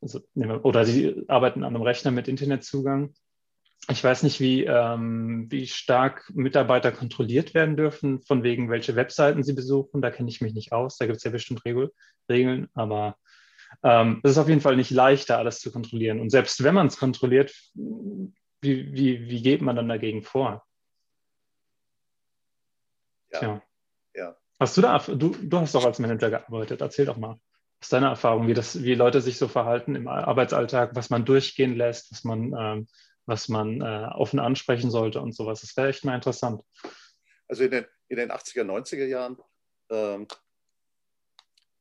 [0.00, 3.14] also, oder sie arbeiten an einem Rechner mit Internetzugang
[3.90, 9.42] ich weiß nicht, wie, ähm, wie stark Mitarbeiter kontrolliert werden dürfen, von wegen, welche Webseiten
[9.42, 10.00] sie besuchen.
[10.00, 10.96] Da kenne ich mich nicht aus.
[10.96, 11.92] Da gibt es ja bestimmt Regel,
[12.28, 13.16] Regeln, aber
[13.82, 16.20] ähm, es ist auf jeden Fall nicht leichter, alles zu kontrollieren.
[16.20, 20.64] Und selbst wenn man es kontrolliert, wie, wie, wie geht man dann dagegen vor?
[23.32, 23.38] Ja.
[23.38, 23.62] Tja.
[24.14, 24.36] ja.
[24.60, 26.80] Hast du da, du, du hast doch als Manager gearbeitet.
[26.80, 27.38] Erzähl doch mal.
[27.80, 31.24] Was ist deine Erfahrung, wie, das, wie Leute sich so verhalten im Arbeitsalltag, was man
[31.24, 32.86] durchgehen lässt, was man ähm,
[33.26, 35.60] was man äh, offen ansprechen sollte und sowas.
[35.60, 36.62] Das wäre echt mal interessant.
[37.48, 39.38] Also in den, in den 80er, 90er Jahren
[39.90, 40.26] ähm,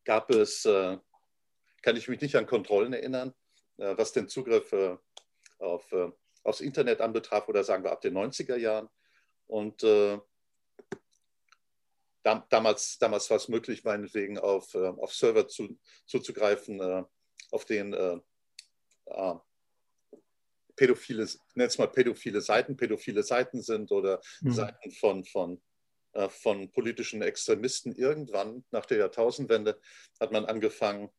[0.05, 0.97] gab es, äh,
[1.81, 3.33] kann ich mich nicht an Kontrollen erinnern,
[3.77, 4.97] äh, was den Zugriff äh,
[5.59, 6.11] auf, äh,
[6.43, 8.89] aufs Internet anbetraf oder sagen wir ab den 90er Jahren.
[9.47, 10.19] Und äh,
[12.23, 17.05] da, damals, damals war es möglich, meinetwegen auf, auf Server zu, zuzugreifen,
[17.51, 18.21] auf denen
[20.75, 24.53] pädophile, nenn's mal pädophile Seiten, pädophile Seiten sind oder mhm.
[24.53, 25.61] Seiten von, von,
[26.13, 27.95] äh, von politischen Extremisten.
[27.95, 29.79] Irgendwann nach der Jahrtausendwende
[30.19, 31.09] hat man angefangen,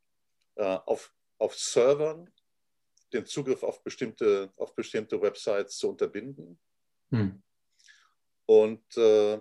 [0.56, 2.30] äh, auf, auf Servern
[3.12, 6.58] den Zugriff auf bestimmte, auf bestimmte Websites zu unterbinden.
[7.10, 7.42] Mhm.
[8.46, 9.40] Und äh,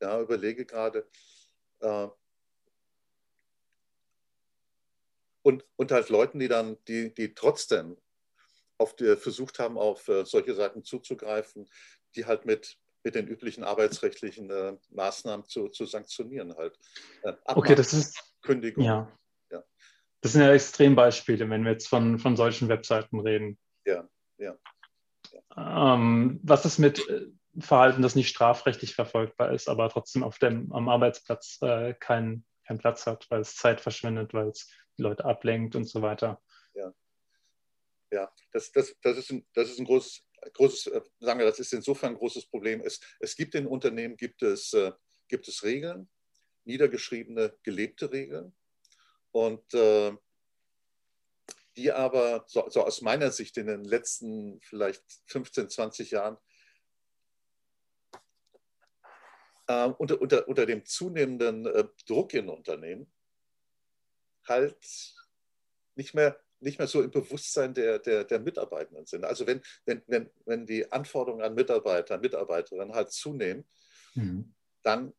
[0.00, 1.08] ja, überlege gerade,
[1.80, 2.08] äh,
[5.42, 7.96] und, und halt Leuten, die dann, die, die trotzdem
[8.78, 11.68] auf die, versucht haben, auf äh, solche Seiten zuzugreifen,
[12.14, 16.78] die halt mit, mit den üblichen arbeitsrechtlichen äh, Maßnahmen zu, zu sanktionieren halt.
[17.22, 18.84] Äh, okay, das ist Kündigung.
[18.84, 19.12] Ja.
[19.50, 19.62] ja.
[20.20, 23.58] Das sind ja Extrembeispiele, wenn wir jetzt von, von solchen Webseiten reden.
[23.84, 24.56] Ja, ja.
[25.32, 25.94] ja.
[25.94, 27.26] Ähm, was ist mit äh,
[27.58, 32.78] Verhalten, das nicht strafrechtlich verfolgbar ist, aber trotzdem auf dem, am Arbeitsplatz äh, keinen kein
[32.78, 36.40] Platz hat, weil es Zeit verschwendet, weil es die Leute ablenkt und so weiter?
[36.74, 36.92] Ja.
[38.10, 41.58] Ja, das, das, das, ist, ein, das ist ein großes, großes, äh, sagen wir, das
[41.58, 42.80] ist insofern ein großes Problem.
[42.80, 44.92] Es, es gibt in Unternehmen, gibt es, äh,
[45.28, 46.08] gibt es Regeln,
[46.64, 48.54] niedergeschriebene, gelebte Regeln.
[49.32, 50.16] Und äh,
[51.76, 56.36] die aber, so, so, aus meiner Sicht in den letzten vielleicht 15, 20 Jahren,
[59.68, 63.12] äh, unter, unter, unter dem zunehmenden äh, Druck in Unternehmen
[64.48, 64.78] halt
[65.94, 69.24] nicht mehr nicht mehr so im Bewusstsein der, der, der Mitarbeitenden sind.
[69.24, 73.64] Also wenn, wenn, wenn, wenn die Anforderungen an Mitarbeiter, Mitarbeiterinnen halt zunehmen,
[74.14, 74.54] mhm.
[74.82, 75.12] dann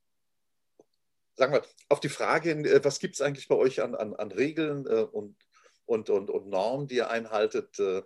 [1.39, 4.31] sagen wir, auf die Frage, äh, was gibt es eigentlich bei euch an, an, an
[4.31, 5.35] Regeln äh, und,
[5.85, 8.03] und, und, und Normen, die ihr einhaltet, äh,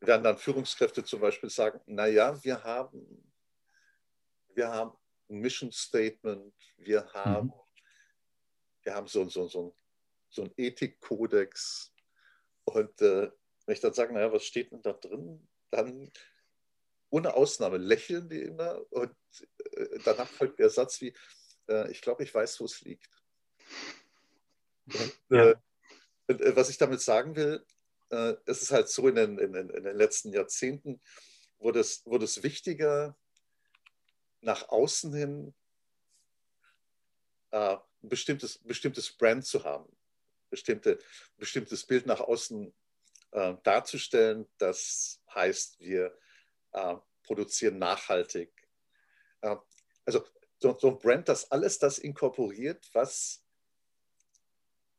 [0.00, 3.30] werden dann Führungskräfte zum Beispiel sagen, naja, wir haben,
[4.54, 4.92] wir haben
[5.28, 7.52] ein Mission Statement, wir haben, mhm.
[8.82, 9.76] wir haben so, so, so,
[10.30, 11.92] so einen Ethikkodex,
[12.74, 13.30] und äh,
[13.66, 15.48] wenn ich dann sage, naja, was steht denn da drin?
[15.70, 16.10] Dann
[17.10, 19.14] ohne Ausnahme lächeln die immer und
[19.72, 21.14] äh, danach folgt der Satz wie,
[21.68, 23.22] äh, ich glaube, ich weiß, wo es liegt.
[24.86, 25.50] Und, ja.
[25.50, 25.56] Äh,
[26.28, 27.64] und, äh, was ich damit sagen will,
[28.10, 31.00] äh, es ist halt so in den, in, in den letzten Jahrzehnten,
[31.58, 33.16] wurde es, wurde es wichtiger,
[34.40, 35.54] nach außen hin
[37.52, 39.92] ein bestimmtes, bestimmtes Brand zu haben
[40.50, 40.98] bestimmte,
[41.36, 42.72] bestimmtes Bild nach außen
[43.32, 44.48] äh, darzustellen.
[44.58, 46.16] Das heißt, wir
[46.72, 48.52] äh, produzieren nachhaltig.
[49.40, 49.56] Äh,
[50.04, 50.24] also
[50.58, 53.42] so, so, ein Brand, das alles das inkorporiert, was,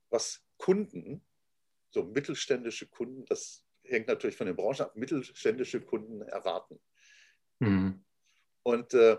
[0.09, 1.25] was Kunden,
[1.91, 6.79] so mittelständische Kunden, das hängt natürlich von den Branchen ab, mittelständische Kunden erwarten.
[7.59, 8.03] Mhm.
[8.63, 9.17] Und äh,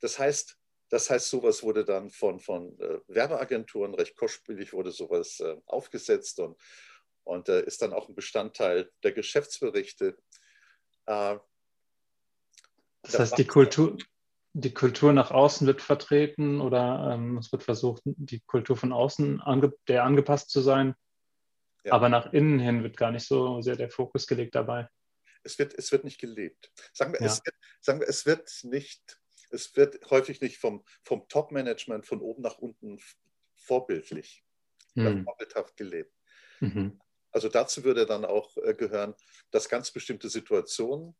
[0.00, 0.58] das heißt,
[0.92, 6.38] das heißt, sowas wurde dann von, von äh, Werbeagenturen recht kostspielig, wurde sowas äh, aufgesetzt
[6.38, 6.60] und,
[7.24, 10.18] und äh, ist dann auch ein Bestandteil der Geschäftsberichte.
[11.06, 11.36] Äh,
[13.00, 13.96] das heißt, die Kultur,
[14.52, 19.40] die Kultur nach außen wird vertreten oder ähm, es wird versucht, die Kultur von außen
[19.40, 20.94] ange der angepasst zu sein,
[21.84, 21.94] ja.
[21.94, 24.90] aber nach innen hin wird gar nicht so sehr der Fokus gelegt dabei.
[25.42, 26.70] Es wird, es wird nicht gelebt.
[26.92, 27.26] Sagen wir, ja.
[27.28, 29.21] es, wird, sagen wir, es wird nicht,
[29.52, 32.98] es wird häufig nicht vom, vom Top-Management von oben nach unten
[33.54, 34.44] vorbildlich,
[34.94, 35.24] hm.
[35.24, 36.14] vorbildhaft gelebt.
[36.60, 37.00] Mhm.
[37.30, 39.14] Also dazu würde dann auch äh, gehören,
[39.50, 41.14] dass ganz bestimmte Situationen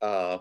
[0.00, 0.38] äh,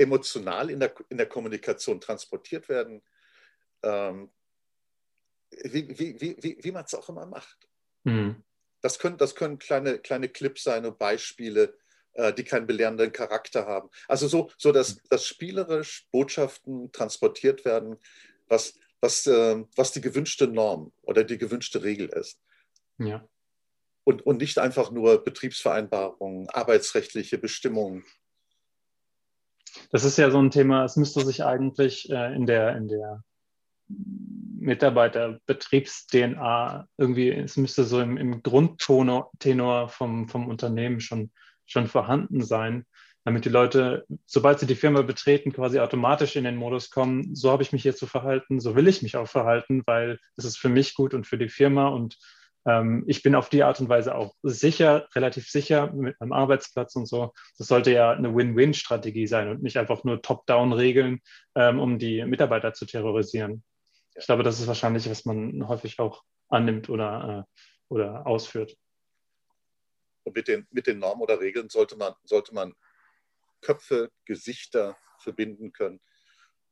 [0.00, 3.02] emotional in der, in der Kommunikation transportiert werden,
[3.82, 4.30] ähm,
[5.50, 7.68] wie, wie, wie, wie man es auch immer macht.
[8.04, 8.42] Mhm.
[8.80, 11.76] Das, können, das können kleine, kleine Clips sein und Beispiele,
[12.14, 13.90] äh, die keinen belehrenden Charakter haben.
[14.08, 14.98] Also so, so dass, hm.
[15.10, 17.96] dass spielerisch Botschaften transportiert werden,
[18.48, 22.40] was, was, äh, was die gewünschte Norm oder die gewünschte Regel ist.
[22.98, 23.26] Ja.
[24.04, 28.04] Und, und nicht einfach nur Betriebsvereinbarungen, arbeitsrechtliche Bestimmungen.
[29.92, 33.22] Das ist ja so ein Thema, es müsste sich eigentlich äh, in der, in der
[33.88, 39.30] Mitarbeiterbetriebs-DNA irgendwie, es müsste so im, im Grundtenor
[39.88, 41.30] vom, vom Unternehmen schon,
[41.70, 42.84] schon vorhanden sein,
[43.24, 47.50] damit die Leute, sobald sie die Firma betreten, quasi automatisch in den Modus kommen, so
[47.50, 50.58] habe ich mich hier zu verhalten, so will ich mich auch verhalten, weil es ist
[50.58, 52.16] für mich gut und für die Firma und
[52.66, 56.94] ähm, ich bin auf die Art und Weise auch sicher, relativ sicher mit meinem Arbeitsplatz
[56.96, 57.32] und so.
[57.58, 61.20] Das sollte ja eine Win-Win-Strategie sein und nicht einfach nur Top-Down-Regeln,
[61.54, 63.62] ähm, um die Mitarbeiter zu terrorisieren.
[64.14, 68.76] Ich glaube, das ist wahrscheinlich, was man häufig auch annimmt oder, äh, oder ausführt.
[70.30, 72.72] Und mit den, mit den Normen oder Regeln sollte man, sollte man
[73.60, 76.00] Köpfe, Gesichter verbinden können,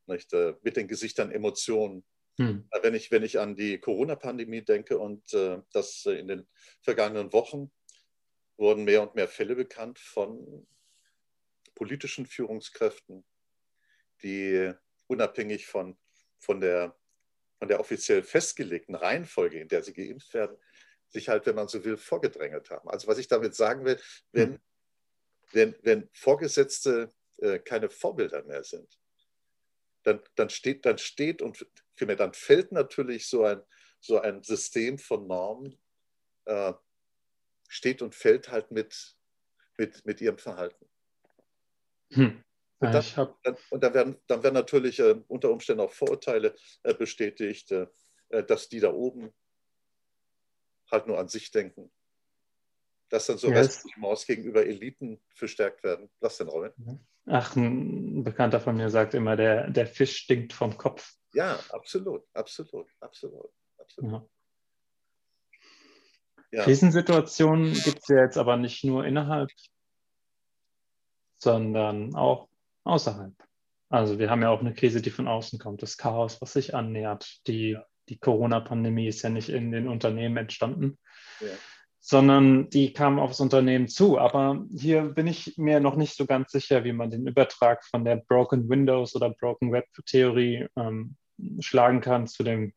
[0.07, 0.33] nicht?
[0.33, 2.05] Äh, mit den Gesichtern Emotionen.
[2.39, 2.69] Hm.
[2.83, 6.49] Wenn, ich, wenn ich an die Corona-Pandemie denke und äh, dass äh, in den
[6.83, 7.73] vergangenen Wochen
[8.57, 10.69] wurden mehr und mehr Fälle bekannt von
[11.75, 13.25] politischen Führungskräften,
[14.23, 14.73] die
[15.09, 15.99] unabhängig von,
[16.39, 16.97] von der
[17.59, 20.57] von der offiziell festgelegten Reihenfolge, in der sie geimpft werden,
[21.11, 22.89] sich halt, wenn man so will, vorgedrängelt haben.
[22.89, 24.01] Also was ich damit sagen will,
[24.33, 24.61] wenn, mhm.
[25.53, 28.99] wenn, wenn Vorgesetzte äh, keine Vorbilder mehr sind,
[30.03, 31.67] dann, dann, steht, dann steht und
[31.97, 33.63] vielmehr dann fällt natürlich so ein,
[34.01, 35.79] so ein System von Normen,
[36.45, 36.73] äh,
[37.69, 39.17] steht und fällt halt mit,
[39.77, 40.89] mit, mit ihrem Verhalten.
[42.13, 42.43] Hm.
[42.81, 43.05] Und dann,
[43.43, 47.89] dann, und dann, werden, dann werden natürlich äh, unter Umständen auch Vorurteile äh, bestätigt, äh,
[48.29, 49.35] äh, dass die da oben
[50.91, 51.91] halt nur an sich denken.
[53.11, 53.85] Dass dann so yes.
[53.97, 56.11] Maus gegenüber Eliten verstärkt werden.
[56.21, 56.73] Was denn, Robin?
[57.27, 61.15] Ach, ein Bekannter von mir sagt immer, der, der Fisch stinkt vom Kopf.
[61.33, 63.51] Ja, absolut, absolut, absolut.
[63.79, 64.13] absolut.
[64.13, 64.29] Ja.
[66.51, 66.65] Ja.
[66.65, 69.51] Krisensituationen gibt es ja jetzt aber nicht nur innerhalb,
[71.39, 72.49] sondern auch
[72.85, 73.35] außerhalb.
[73.91, 76.75] Also wir haben ja auch eine Krise, die von außen kommt, das Chaos, was sich
[76.75, 77.47] annähert.
[77.47, 77.87] Die, ja.
[78.09, 80.99] Die Corona-Pandemie ist ja nicht in den Unternehmen entstanden,
[81.41, 81.49] ja.
[82.01, 84.19] sondern die kam aufs Unternehmen zu.
[84.19, 88.05] Aber hier bin ich mir noch nicht so ganz sicher, wie man den Übertrag von
[88.05, 91.17] der Broken Windows oder Broken Web-Theorie ähm,
[91.61, 92.73] schlagen kann zu dem,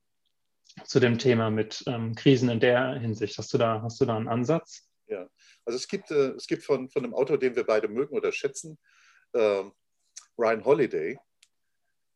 [0.83, 3.37] zu dem Thema mit ähm, Krisen in der Hinsicht.
[3.37, 4.89] Hast du da, hast du da einen Ansatz?
[5.07, 5.27] Ja,
[5.65, 8.31] also es gibt, äh, es gibt von, von einem Autor, den wir beide mögen oder
[8.31, 8.77] schätzen,
[9.33, 9.63] äh,
[10.37, 11.17] Ryan Holiday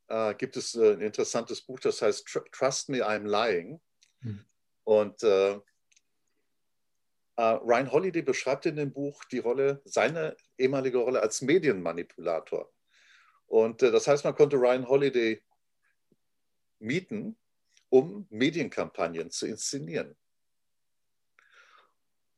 [0.07, 3.81] äh, gibt es äh, ein interessantes Buch, das heißt Trust Me, I'm Lying.
[4.21, 4.45] Mhm.
[4.83, 5.59] Und äh,
[7.37, 12.71] äh, Ryan Holiday beschreibt in dem Buch die Rolle, seine ehemalige Rolle als Medienmanipulator.
[13.47, 15.43] Und äh, das heißt, man konnte Ryan Holiday
[16.79, 17.37] mieten,
[17.89, 20.15] um Medienkampagnen zu inszenieren.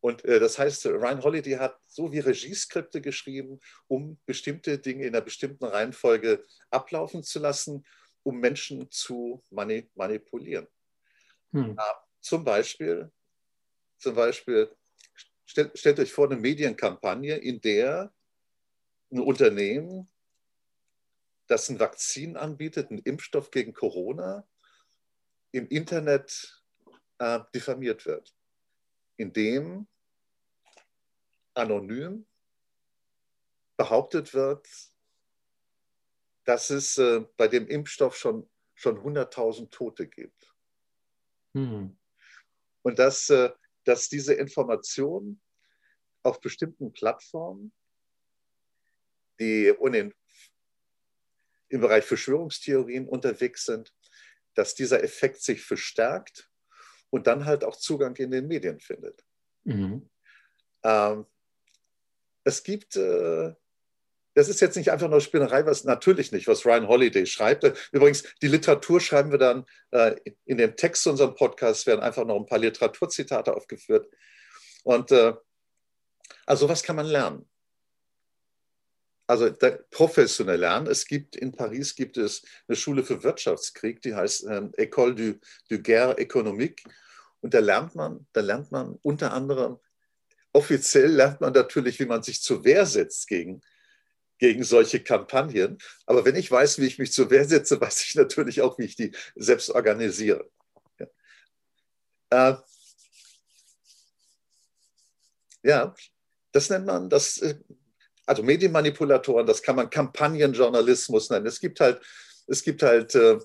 [0.08, 5.13] Und äh, das heißt, Ryan Holiday hat so wie Regieskripte geschrieben, um bestimmte Dinge in
[5.13, 7.86] einer bestimmten Reihenfolge ablaufen zu lassen,
[8.24, 10.65] um Menschen zu mani manipulieren.
[11.52, 11.76] Hm.
[11.78, 13.12] Ja, zum Beispiel,
[13.98, 14.74] zum Beispiel
[15.43, 18.13] stell, stellt euch vor eine Medienkampagne, in der
[19.12, 20.10] ein Unternehmen,
[21.48, 24.48] das ein Vakzin anbietet, einen Impfstoff gegen Corona,
[25.52, 26.63] im Internet
[27.17, 28.34] äh, diffamiert wird
[29.17, 29.86] in dem
[31.58, 32.26] anonym
[33.78, 34.67] behauptet wird,
[36.46, 40.56] dass es äh, bei dem Impfstoff schon, schon 100.000 Tote gibt.
[41.54, 41.98] Hm.
[42.84, 43.52] Und dass, äh,
[43.84, 45.41] dass diese Informationen
[46.24, 47.74] auf bestimmten Plattformen,
[49.39, 50.13] die ohnehin
[51.70, 53.93] im Bereich Verschwörungstheorien unterwegs sind,
[54.56, 56.50] dass dieser Effekt sich verstärkt
[57.10, 59.26] und dann halt auch Zugang in den Medien findet.
[59.65, 60.10] Mhm.
[60.84, 61.26] Ähm,
[62.48, 63.54] es gibt, äh,
[64.34, 67.66] das ist jetzt nicht einfach nur Spinnerei, was natürlich nicht, was Ryan Holiday schreibt.
[67.92, 72.26] Übrigens, die Literatur schreiben wir dann äh, in dem Text zu unserem Podcast, werden einfach
[72.26, 74.08] noch ein paar Literaturzitate aufgeführt.
[74.84, 75.34] Und äh,
[76.46, 77.50] also was kann man lernen?
[79.30, 79.52] Also
[79.92, 80.88] professionell lernen.
[80.88, 85.40] Es gibt in Paris gibt es eine Schule für Wirtschaftskrieg, die heißt ähm, École du,
[85.70, 86.84] du Guerre Économique.
[87.42, 89.80] Und da lernt man, da lernt man unter anderem
[90.54, 93.62] offiziell lernt man natürlich, wie man sich zur Wehr setzt gegen,
[94.38, 95.78] gegen solche Kampagnen.
[96.06, 98.86] Aber wenn ich weiß, wie ich mich zur Wehr setze, weiß ich natürlich auch, wie
[98.86, 100.50] ich die selbst organisiere.
[102.32, 102.58] Ja, äh,
[105.64, 105.96] ja
[106.52, 107.56] das nennt man, das, äh,
[108.26, 111.46] also Medienmanipulatoren, das kann man Kampagnenjournalismus nennen.
[111.46, 112.02] Es gibt halt,
[112.48, 113.40] es gibt halt, äh,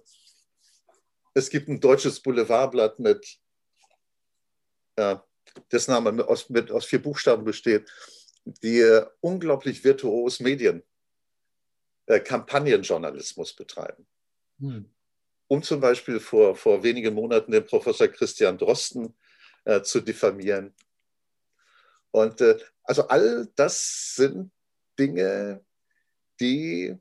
[1.35, 3.39] es gibt ein deutsches Boulevardblatt mit,
[4.99, 5.25] ja,
[5.71, 7.91] dessen Name aus, mit, aus vier Buchstaben besteht,
[8.45, 10.83] die äh, unglaublich virtuos Medien,
[12.07, 14.07] äh, Kampagnenjournalismus betreiben.
[14.59, 14.91] Hm.
[15.49, 19.15] Um zum Beispiel vor, vor wenigen Monaten den Professor Christian Drosten
[19.65, 20.75] äh, zu diffamieren.
[22.11, 24.51] Und äh, also all das sind
[24.99, 25.65] Dinge,
[26.41, 26.97] die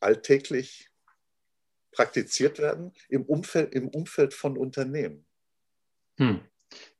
[0.00, 0.90] alltäglich
[1.92, 5.26] praktiziert werden im Umfeld, im Umfeld von Unternehmen.
[6.18, 6.40] Hm.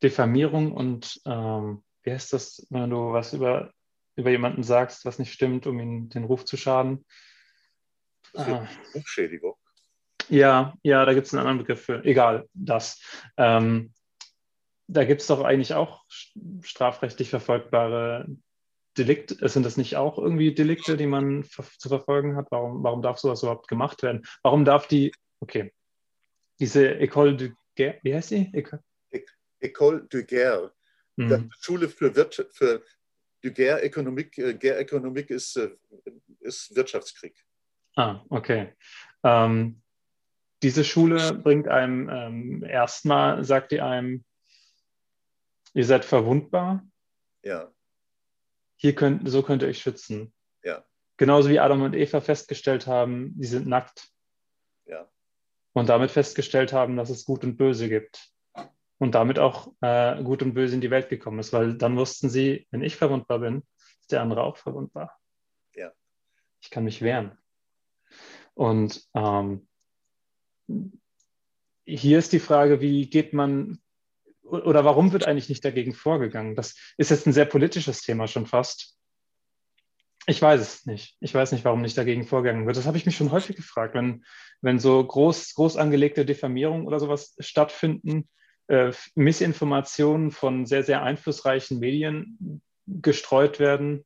[0.02, 3.72] Diffamierung und ähm, wie heißt das, wenn du was über,
[4.16, 7.04] über jemanden sagst, was nicht stimmt, um ihm den Ruf zu schaden?
[8.34, 8.66] Ah.
[8.94, 9.54] Rufschädigung.
[10.28, 12.04] Ja, ja, da gibt es einen anderen Begriff für.
[12.04, 13.00] Egal, das.
[13.37, 13.92] Ähm,
[14.87, 16.04] da gibt es doch eigentlich auch
[16.62, 18.26] strafrechtlich verfolgbare
[18.98, 19.48] Delikte.
[19.48, 22.48] Sind das nicht auch irgendwie Delikte, die man zu verfolgen hat?
[22.50, 24.24] Warum, warum darf sowas überhaupt gemacht werden?
[24.42, 25.72] Warum darf die, okay,
[26.60, 28.50] diese École de Guerre, wie heißt die?
[28.52, 28.80] École
[29.72, 30.72] de Guerre,
[31.16, 31.50] mhm.
[31.61, 32.83] Schule für, Wirtschaft, für
[33.42, 34.38] de Guerre Ökonomik.
[34.38, 35.70] Äh, Guerre Ökonomik ist, äh,
[36.40, 37.44] ist Wirtschaftskrieg.
[37.96, 38.74] Ah, okay.
[39.22, 39.83] Ähm,
[40.62, 44.24] diese Schule bringt einem ähm, erstmal, sagt die einem,
[45.74, 46.83] ihr seid verwundbar.
[47.42, 47.70] Ja.
[48.77, 50.33] Hier könnt, so könnt ihr euch schützen.
[50.62, 50.85] Ja.
[51.16, 54.09] Genauso wie Adam und Eva festgestellt haben, sie sind nackt.
[54.87, 55.09] Ja.
[55.72, 58.33] Und damit festgestellt haben, dass es Gut und Böse gibt
[58.98, 62.30] und damit auch äh, gut und böse in die Welt gekommen ist, weil dann wussten
[62.30, 63.62] sie, wenn ich verwundbar bin,
[64.00, 65.18] ist der andere auch verwundbar.
[65.74, 65.92] Ja.
[66.61, 67.37] Ich kann mich wehren.
[68.54, 69.66] Und ähm,
[71.85, 73.80] hier ist die Frage, wie geht man
[74.42, 76.54] oder warum wird eigentlich nicht dagegen vorgegangen?
[76.54, 78.98] Das ist jetzt ein sehr politisches Thema schon fast.
[80.26, 81.16] Ich weiß es nicht.
[81.20, 82.76] Ich weiß nicht, warum nicht dagegen vorgegangen wird.
[82.76, 84.24] Das habe ich mich schon häufig gefragt, wenn,
[84.61, 88.28] wenn so groß, groß angelegte Diffamierungen oder sowas stattfinden,
[88.68, 94.05] äh, Missinformationen von sehr, sehr einflussreichen Medien gestreut werden.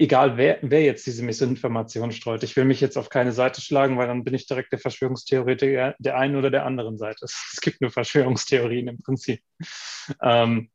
[0.00, 2.44] Egal, wer, wer jetzt diese Missinformation streut.
[2.44, 5.96] Ich will mich jetzt auf keine Seite schlagen, weil dann bin ich direkt der Verschwörungstheoretiker
[5.98, 7.24] der einen oder der anderen Seite.
[7.52, 9.42] Es gibt nur Verschwörungstheorien im Prinzip.
[10.22, 10.70] Ähm,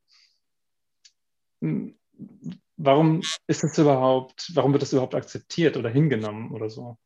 [2.75, 6.97] warum ist es überhaupt, warum wird das überhaupt akzeptiert oder hingenommen oder so?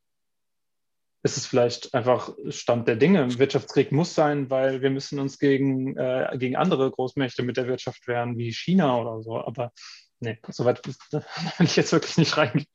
[1.24, 3.40] Ist es vielleicht einfach Stand der Dinge.
[3.40, 8.08] Wirtschaftskrieg muss sein, weil wir müssen uns gegen, äh, gegen andere Großmächte mit der Wirtschaft
[8.08, 9.38] wehren, wie China oder so.
[9.38, 9.74] Aber
[10.20, 10.96] nee, soweit will
[11.60, 12.68] ich jetzt wirklich nicht reingehen.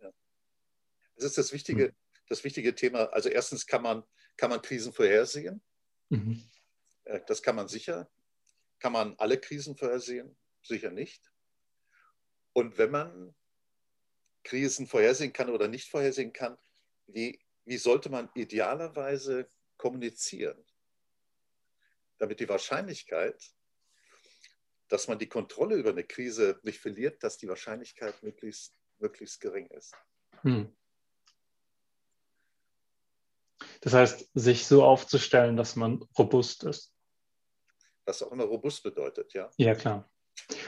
[0.00, 0.10] Ja.
[1.16, 1.94] Das ist das wichtige, hm.
[2.28, 3.04] das wichtige Thema.
[3.12, 4.02] Also erstens kann man,
[4.36, 5.62] kann man Krisen vorhersehen.
[6.10, 6.42] Mhm.
[7.04, 8.10] Äh, das kann man sicher.
[8.78, 10.36] Kann man alle Krisen vorhersehen?
[10.62, 11.32] Sicher nicht.
[12.52, 13.34] Und wenn man
[14.44, 16.58] Krisen vorhersehen kann oder nicht vorhersehen kann,
[17.14, 20.64] wie, wie sollte man idealerweise kommunizieren,
[22.18, 23.42] damit die Wahrscheinlichkeit,
[24.88, 29.66] dass man die Kontrolle über eine Krise nicht verliert, dass die Wahrscheinlichkeit möglichst, möglichst gering
[29.68, 29.94] ist.
[30.42, 30.74] Hm.
[33.80, 36.94] Das heißt, sich so aufzustellen, dass man robust ist.
[38.04, 39.50] Was auch immer robust bedeutet, ja.
[39.56, 40.10] Ja, klar.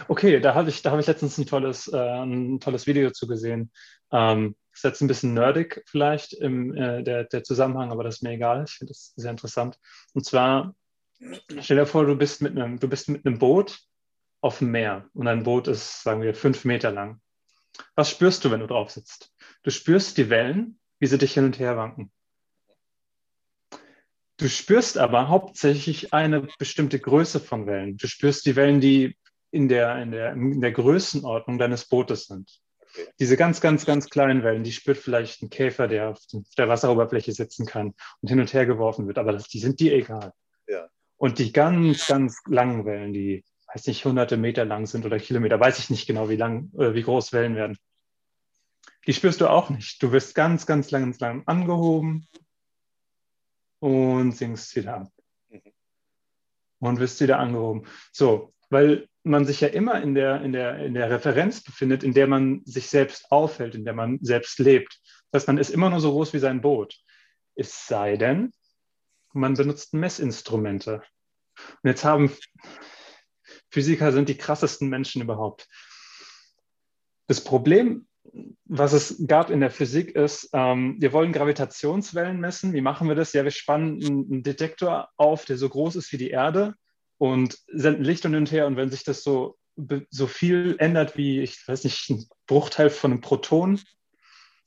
[0.09, 3.73] Okay, da habe ich, hab ich letztens ein tolles, äh, ein tolles Video zu gesehen.
[4.13, 8.23] Ähm, ist jetzt ein bisschen nerdig vielleicht im äh, der, der Zusammenhang, aber das ist
[8.23, 8.65] mir egal.
[8.67, 9.79] Ich finde das sehr interessant.
[10.13, 10.75] Und zwar,
[11.61, 13.81] stell dir vor, du bist mit einem, du bist mit einem Boot
[14.41, 17.21] auf dem Meer und ein Boot ist, sagen wir, fünf Meter lang.
[17.95, 19.33] Was spürst du, wenn du drauf sitzt?
[19.63, 22.13] Du spürst die Wellen, wie sie dich hin und her wanken.
[24.37, 27.97] Du spürst aber hauptsächlich eine bestimmte Größe von Wellen.
[27.97, 29.17] Du spürst die Wellen, die
[29.53, 32.61] in der, in der, in der Größenordnung deines Bootes sind.
[32.95, 33.09] Okay.
[33.19, 36.21] Diese ganz, ganz, ganz kleinen Wellen, die spürt vielleicht ein Käfer, der auf
[36.57, 39.95] der Wasseroberfläche sitzen kann und hin und her geworfen wird, aber das, die sind dir
[39.95, 40.33] egal.
[40.69, 40.89] Ja.
[41.17, 45.59] Und die ganz, ganz langen Wellen, die, weiß nicht, hunderte Meter lang sind oder Kilometer,
[45.59, 47.77] weiß ich nicht genau, wie lang, äh, wie groß Wellen werden.
[49.07, 50.03] Die spürst du auch nicht.
[50.03, 52.29] Du wirst ganz, ganz lang, ganz lang angehoben
[53.81, 55.13] und sinkst wieder ab.
[55.49, 55.73] Mhm.
[56.79, 57.87] Und wirst wieder angehoben.
[58.13, 62.13] So, weil man sich ja immer in der, in, der, in der Referenz befindet, in
[62.13, 65.01] der man sich selbst aufhält, in der man selbst lebt.
[65.31, 66.95] Das heißt, man ist immer nur so groß wie sein Boot.
[67.57, 68.53] Es sei denn,
[69.33, 71.03] man benutzt Messinstrumente.
[71.83, 72.31] Und jetzt haben
[73.71, 75.69] Physiker sind die krassesten Menschen überhaupt.
[77.27, 78.07] Das Problem,
[78.65, 82.75] was es gab in der Physik, ist, ähm, wir wollen Gravitationswellen messen.
[82.75, 83.33] Wie machen wir das?
[83.33, 86.75] Ja, wir spannen einen Detektor auf, der so groß ist wie die Erde
[87.19, 88.67] und senden Licht hin und her.
[88.67, 89.57] Und wenn sich das so,
[90.11, 93.81] so viel ändert wie, ich weiß nicht, ein Bruchteil von einem Proton,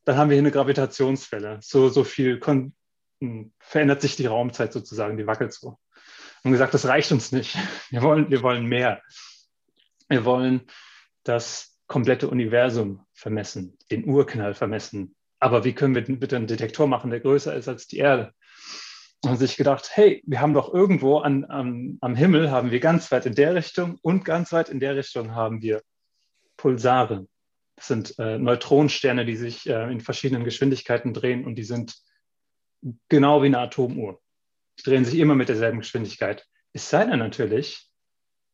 [0.06, 1.60] dann haben wir hier eine Gravitationswelle.
[1.62, 5.78] So, so viel hm, verändert sich die Raumzeit sozusagen, die wackelt so.
[6.44, 7.58] Und gesagt, das reicht uns nicht.
[7.90, 9.02] Wir wollen, wir wollen mehr.
[10.08, 10.62] Wir wollen
[11.24, 15.16] das komplette Universum vermessen, den Urknall vermessen.
[15.40, 18.34] Aber wie können wir bitte einen Detektor machen, der größer ist als die Erde?
[19.24, 23.12] Und sich gedacht, hey, wir haben doch irgendwo an, an, am Himmel, haben wir ganz
[23.12, 25.82] weit in der Richtung und ganz weit in der Richtung haben wir
[26.56, 27.28] Pulsare.
[27.76, 31.96] Das sind äh, Neutronensterne, die sich äh, in verschiedenen Geschwindigkeiten drehen und die sind
[33.10, 34.22] genau wie eine Atomuhr.
[34.80, 36.48] Die drehen sich immer mit derselben Geschwindigkeit.
[36.74, 37.90] Es sei denn natürlich,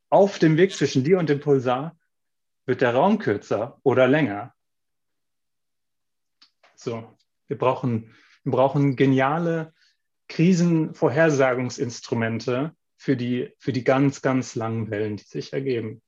[0.10, 1.98] auf dem Weg zwischen dir und dem Pulsar
[2.66, 4.54] wird der Raum kürzer oder länger.
[6.76, 9.73] So, wir brauchen, wir brauchen geniale
[10.34, 16.02] Krisenvorhersagungsinstrumente für die, für die ganz, ganz langen Wellen, die sich ergeben.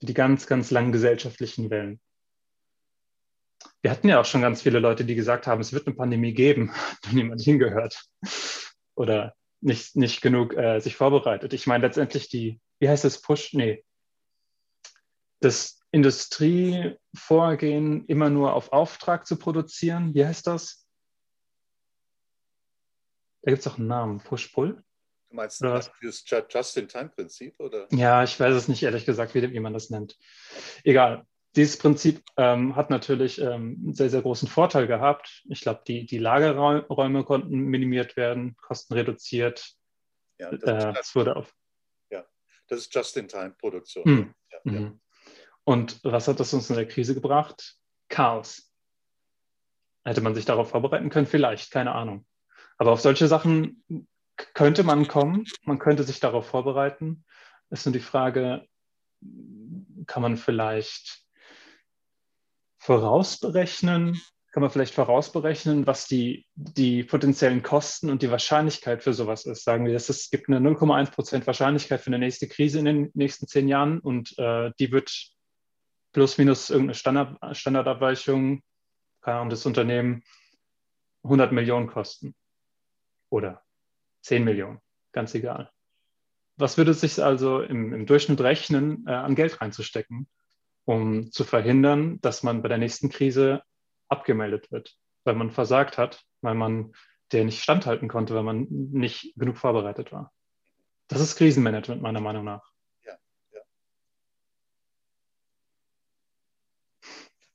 [0.00, 2.00] Für die ganz, ganz langen gesellschaftlichen Wellen.
[3.82, 6.32] Wir hatten ja auch schon ganz viele Leute, die gesagt haben, es wird eine Pandemie
[6.32, 8.02] geben, hat niemand hingehört.
[8.94, 11.52] Oder nicht, nicht genug äh, sich vorbereitet.
[11.52, 13.52] Ich meine letztendlich die, wie heißt das, Push?
[13.52, 13.84] Nee.
[15.40, 20.81] Das Industrievorgehen immer nur auf Auftrag zu produzieren, wie heißt das?
[23.42, 24.82] Da gibt es auch einen Namen, Push-Pull.
[25.30, 27.58] Du meinst das Just-in-Time-Prinzip?
[27.58, 27.88] oder?
[27.90, 30.18] Ja, ich weiß es nicht ehrlich gesagt, wie, wie man das nennt.
[30.84, 31.26] Egal.
[31.56, 35.42] Dieses Prinzip ähm, hat natürlich ähm, einen sehr, sehr großen Vorteil gehabt.
[35.48, 39.74] Ich glaube, die, die Lagerräume konnten minimiert werden, Kosten reduziert.
[40.38, 41.54] Ja, das, äh, es wurde auf.
[42.10, 42.24] Ja,
[42.68, 44.04] das ist Just-in-Time-Produktion.
[44.04, 44.34] Hm.
[44.50, 44.74] Ja, mhm.
[44.74, 44.92] ja.
[45.64, 47.76] Und was hat das uns in der Krise gebracht?
[48.08, 48.72] Chaos.
[50.04, 51.26] Hätte man sich darauf vorbereiten können?
[51.26, 52.26] Vielleicht, keine Ahnung.
[52.82, 53.84] Aber auf solche Sachen
[54.54, 57.24] könnte man kommen, man könnte sich darauf vorbereiten.
[57.70, 58.66] Ist nur die Frage,
[60.08, 61.22] kann man vielleicht
[62.78, 64.20] vorausberechnen,
[64.50, 69.62] kann man vielleicht vorausberechnen, was die, die potenziellen Kosten und die Wahrscheinlichkeit für sowas ist.
[69.62, 73.46] Sagen wir, es gibt eine 0,1 Prozent Wahrscheinlichkeit für eine nächste Krise in den nächsten
[73.46, 75.30] zehn Jahren und äh, die wird
[76.10, 78.60] plus minus irgendeine Standard, Standardabweichung,
[79.20, 80.24] Ahnung, das Unternehmen
[81.22, 82.34] 100 Millionen kosten
[83.32, 83.64] oder
[84.20, 84.80] 10 Millionen,
[85.12, 85.70] ganz egal.
[86.56, 90.28] Was würde es sich also im, im Durchschnitt rechnen, äh, an Geld reinzustecken,
[90.84, 93.62] um zu verhindern, dass man bei der nächsten Krise
[94.08, 96.92] abgemeldet wird, weil man versagt hat, weil man
[97.32, 100.30] der nicht standhalten konnte, weil man nicht genug vorbereitet war.
[101.08, 102.62] Das ist Krisenmanagement meiner Meinung nach.
[103.02, 103.16] Ja,
[103.52, 103.60] ja.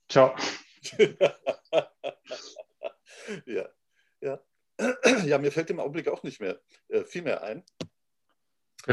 [0.09, 0.35] Ciao.
[3.45, 3.69] ja,
[4.21, 4.39] ja.
[5.25, 7.63] Ja, mir fällt im Augenblick auch nicht mehr äh, viel mehr ein.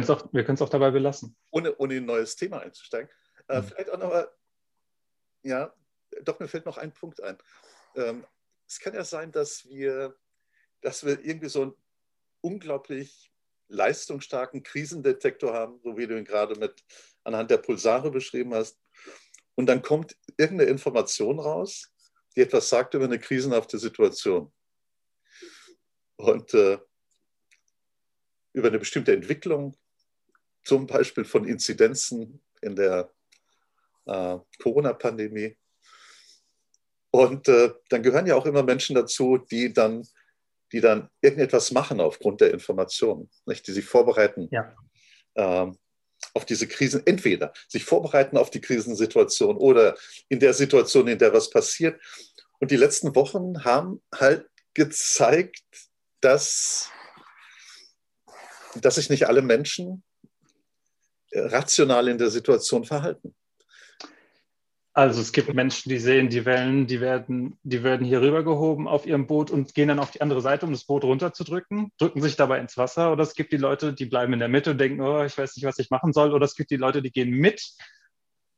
[0.09, 1.37] Auch, wir können es auch dabei belassen.
[1.51, 3.11] Ohne, ohne ein neues Thema einzusteigen.
[3.49, 3.65] Äh, mhm.
[3.65, 4.29] Vielleicht auch nochmal,
[5.43, 5.73] ja,
[6.23, 7.39] doch, mir fällt noch ein Punkt ein.
[7.95, 8.27] Ähm,
[8.67, 10.17] es kann ja sein, dass wir,
[10.81, 11.75] dass wir irgendwie so einen
[12.41, 13.31] unglaublich
[13.69, 16.83] leistungsstarken Krisendetektor haben, so wie du ihn gerade mit
[17.23, 18.79] anhand der Pulsare beschrieben hast.
[19.55, 21.93] Und dann kommt irgendeine Information raus,
[22.37, 24.53] die etwas sagt über eine krisenhafte Situation
[26.17, 26.79] und äh,
[28.53, 29.77] über eine bestimmte Entwicklung,
[30.63, 33.13] zum Beispiel von Inzidenzen in der
[34.07, 35.57] äh, Corona-Pandemie.
[37.11, 40.07] Und äh, dann gehören ja auch immer Menschen dazu, die dann,
[40.73, 43.67] die dann irgendetwas machen aufgrund der Informationen, nicht?
[43.67, 44.75] die sich vorbereiten ja.
[45.37, 45.79] ähm,
[46.33, 49.97] auf diese Krisen, entweder sich vorbereiten auf die Krisensituation oder
[50.29, 52.01] in der Situation, in der was passiert.
[52.59, 55.63] Und die letzten Wochen haben halt gezeigt,
[56.25, 56.91] dass
[58.81, 60.03] dass sich nicht alle Menschen
[61.31, 63.35] äh, rational in der Situation verhalten.
[64.97, 69.07] Also es gibt Menschen, die sehen die Wellen, die werden, die werden hier rübergehoben auf
[69.07, 72.37] ihrem Boot und gehen dann auf die andere Seite, um das Boot runterzudrücken, drücken sich
[72.37, 73.11] dabei ins Wasser.
[73.11, 75.57] Oder es gibt die Leute, die bleiben in der Mitte und denken, oh, ich weiß
[75.57, 76.33] nicht, was ich machen soll.
[76.33, 77.73] Oder es gibt die Leute, die gehen mit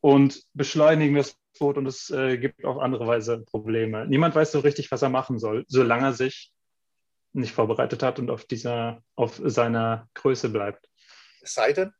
[0.01, 4.07] und beschleunigen das Boot und es äh, gibt auf andere Weise Probleme.
[4.07, 6.53] Niemand weiß so richtig, was er machen soll, solange er sich
[7.37, 10.89] nicht vorbereitet hat und auf dieser, auf seiner Größe bleibt.
[11.41, 11.93] Es sei denn,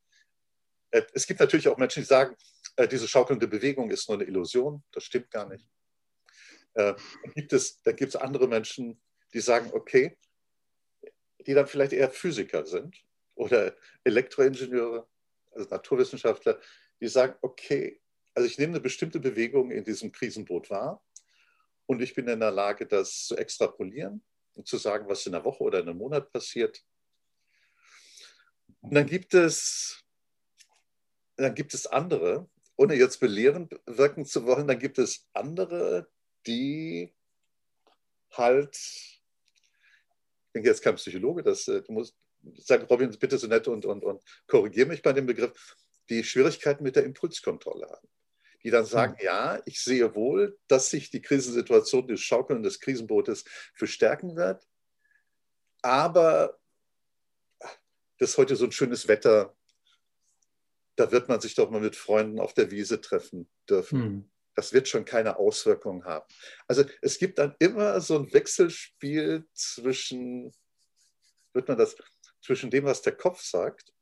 [0.91, 2.37] äh, es gibt natürlich auch Menschen, die sagen,
[2.77, 5.67] äh, diese schaukelnde Bewegung ist nur eine Illusion, das stimmt gar nicht.
[6.75, 9.01] Äh, dann gibt es, dann gibt es andere Menschen,
[9.33, 10.19] die sagen, okay,
[11.47, 12.97] die dann vielleicht eher Physiker sind
[13.35, 15.07] oder Elektroingenieure,
[15.53, 16.61] also Naturwissenschaftler,
[17.01, 18.01] die sagen, okay,
[18.35, 21.03] also ich nehme eine bestimmte Bewegung in diesem Krisenboot wahr
[21.87, 24.23] und ich bin in der Lage, das zu extrapolieren
[24.57, 26.83] und zu sagen, was in einer Woche oder in einem Monat passiert.
[28.81, 30.03] Und dann gibt es,
[31.37, 36.09] dann gibt es andere, ohne jetzt belehrend wirken zu wollen, dann gibt es andere,
[36.47, 37.15] die
[38.31, 42.17] halt, ich bin jetzt kein Psychologe, das, äh, du musst,
[42.59, 45.77] sag Robin, bitte so nett und, und, und korrigiere mich bei dem Begriff,
[46.09, 48.09] die Schwierigkeiten mit der Impulskontrolle haben.
[48.67, 49.25] Die dann sagen, mhm.
[49.25, 53.45] ja, ich sehe wohl, dass sich die Krisensituation des Schaukeln des Krisenbootes
[53.75, 54.67] verstärken wird,
[55.83, 56.59] aber
[58.19, 59.55] das ist heute so ein schönes Wetter,
[60.97, 64.03] da wird man sich doch mal mit Freunden auf der Wiese treffen dürfen.
[64.03, 64.31] Hm.
[64.57, 66.27] Das wird schon keine Auswirkungen haben.
[66.67, 70.51] Also es gibt dann immer so ein Wechselspiel zwischen,
[71.53, 71.95] wird man das,
[72.43, 73.95] zwischen dem, was der Kopf sagt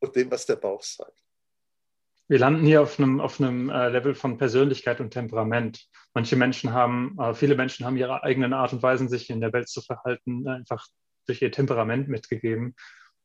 [0.00, 1.22] und dem, was der Bauch sagt.
[2.32, 5.86] Wir landen hier auf einem, auf einem äh, Level von Persönlichkeit und Temperament.
[6.14, 9.52] Manche Menschen haben, äh, viele Menschen haben ihre eigenen Art und Weisen, sich in der
[9.52, 10.86] Welt zu verhalten, einfach
[11.26, 12.74] durch ihr Temperament mitgegeben.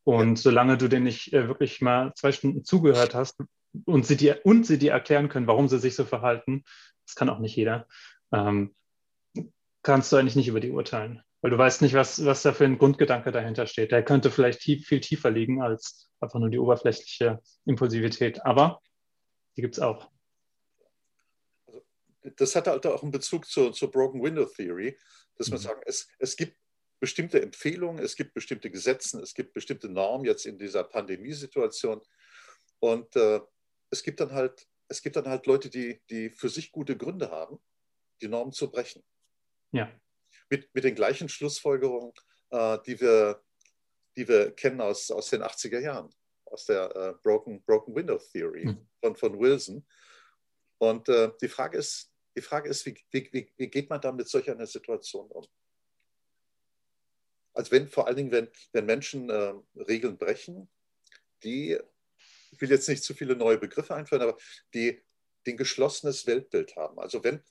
[0.04, 0.36] Und ja.
[0.36, 3.42] solange du denen nicht äh, wirklich mal zwei Stunden zugehört hast
[3.86, 6.66] und sie, dir, und sie dir erklären können, warum sie sich so verhalten,
[7.06, 7.88] das kann auch nicht jeder,
[8.34, 8.76] ähm,
[9.84, 11.24] kannst du eigentlich nicht über die urteilen.
[11.42, 13.94] Weil du weißt nicht, was, was da für ein Grundgedanke dahinter steht.
[13.94, 18.46] Der könnte vielleicht tief, viel tiefer liegen als einfach nur die oberflächliche Impulsivität.
[18.46, 18.82] Aber
[19.58, 20.10] die gibt es auch.
[22.38, 24.98] Das hat halt auch einen Bezug zur, zur Broken Window Theory,
[25.36, 25.64] dass man mhm.
[25.64, 26.58] sagen, es, es gibt
[27.00, 32.02] bestimmte Empfehlungen, es gibt bestimmte Gesetze, es gibt bestimmte Normen jetzt in dieser Pandemiesituation.
[32.80, 33.42] Und äh,
[33.90, 37.32] es, gibt dann halt, es gibt dann halt Leute, die, die für sich gute Gründe
[37.32, 37.60] haben,
[38.22, 39.04] die Normen zu brechen.
[39.72, 39.92] Ja.
[40.50, 42.14] Mit, mit den gleichen Schlussfolgerungen,
[42.52, 43.44] äh, die, wir,
[44.16, 46.10] die wir kennen aus, aus den 80er Jahren,
[46.52, 48.88] aus der äh, Broken, Broken Window Theory mhm.
[49.02, 49.86] von, von Wilson.
[50.80, 54.28] Und äh, die Frage ist, die Frage ist wie, wie, wie geht man da mit
[54.28, 55.46] solch einer Situation um?
[57.54, 60.70] Also wenn vor allen Dingen, wenn, wenn Menschen äh, Regeln brechen,
[61.44, 61.78] die,
[62.52, 64.38] ich will jetzt nicht zu viele neue Begriffe einführen, aber
[64.76, 65.04] die,
[65.46, 67.00] die ein geschlossenes Weltbild haben.
[67.00, 67.44] Also wenn,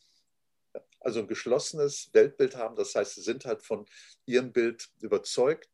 [1.01, 3.87] also ein geschlossenes Weltbild haben, das heißt, sie sind halt von
[4.27, 5.69] ihrem Bild überzeugt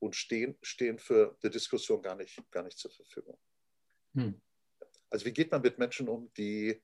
[0.00, 3.38] und stehen, stehen für die Diskussion gar nicht, gar nicht zur Verfügung.
[4.14, 4.40] Hm.
[5.10, 6.82] Also wie geht man mit Menschen um, die,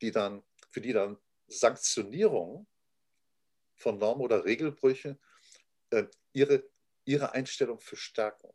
[0.00, 2.66] die dann, für die dann Sanktionierung
[3.76, 5.18] von Norm- oder Regelbrüche
[5.90, 6.68] äh, ihre,
[7.04, 8.50] ihre Einstellung verstärken.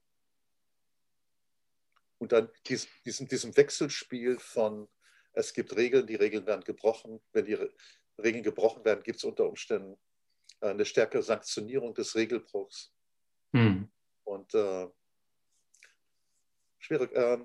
[2.17, 4.89] Und dann dies, diesem, diesem Wechselspiel von,
[5.33, 7.21] es gibt Regeln, die Regeln werden gebrochen.
[7.31, 7.57] Wenn die
[8.17, 9.99] Regeln gebrochen werden, gibt es unter Umständen
[10.61, 12.93] äh, eine stärkere Sanktionierung des Regelbruchs.
[13.53, 13.89] Hm.
[14.23, 14.87] Und äh,
[16.79, 17.11] schwierig.
[17.13, 17.39] Äh,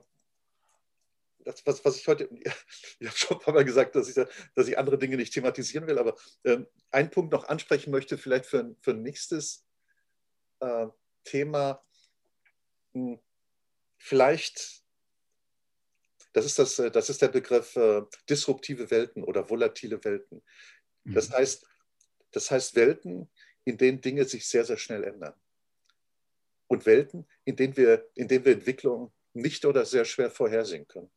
[1.44, 2.28] das, was, was ich heute,
[3.00, 4.14] ich habe schon ein paar Mal gesagt, dass ich,
[4.55, 6.59] dass ich andere Dinge nicht thematisieren will, aber äh,
[6.90, 9.66] einen Punkt noch ansprechen möchte, vielleicht für, für ein nächstes
[10.61, 10.86] äh,
[11.24, 11.84] Thema
[12.94, 13.18] hm,
[13.96, 14.82] vielleicht,
[16.32, 20.42] das ist, das, das ist der Begriff äh, disruptive Welten oder volatile Welten.
[21.05, 21.34] Das, mhm.
[21.34, 21.66] heißt,
[22.30, 23.30] das heißt Welten,
[23.64, 25.34] in denen Dinge sich sehr, sehr schnell ändern.
[26.72, 31.10] Und Welten, in denen wir, in denen wir Entwicklung nicht oder sehr schwer vorhersehen können.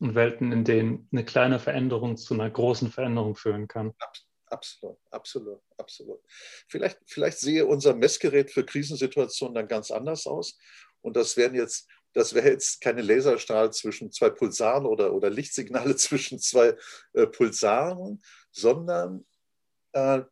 [0.00, 3.94] Und Welten, in denen eine kleine Veränderung zu einer großen Veränderung führen kann.
[4.46, 6.20] Absolut, absolut, absolut.
[6.66, 10.58] Vielleicht, vielleicht sehe unser Messgerät für Krisensituationen dann ganz anders aus.
[11.00, 15.94] Und das wären jetzt, das wäre jetzt keine Laserstrahl zwischen zwei Pulsaren oder, oder Lichtsignale
[15.96, 16.76] zwischen zwei
[17.12, 19.24] äh, Pulsaren, sondern
[19.92, 20.22] äh,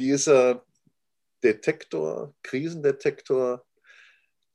[0.00, 0.64] dieser
[1.42, 3.64] Detektor, Krisendetektor,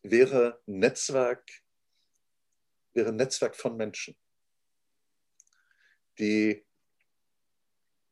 [0.04, 1.50] wäre Netzwerk,
[2.94, 4.16] wäre Netzwerk von Menschen,
[6.20, 6.64] die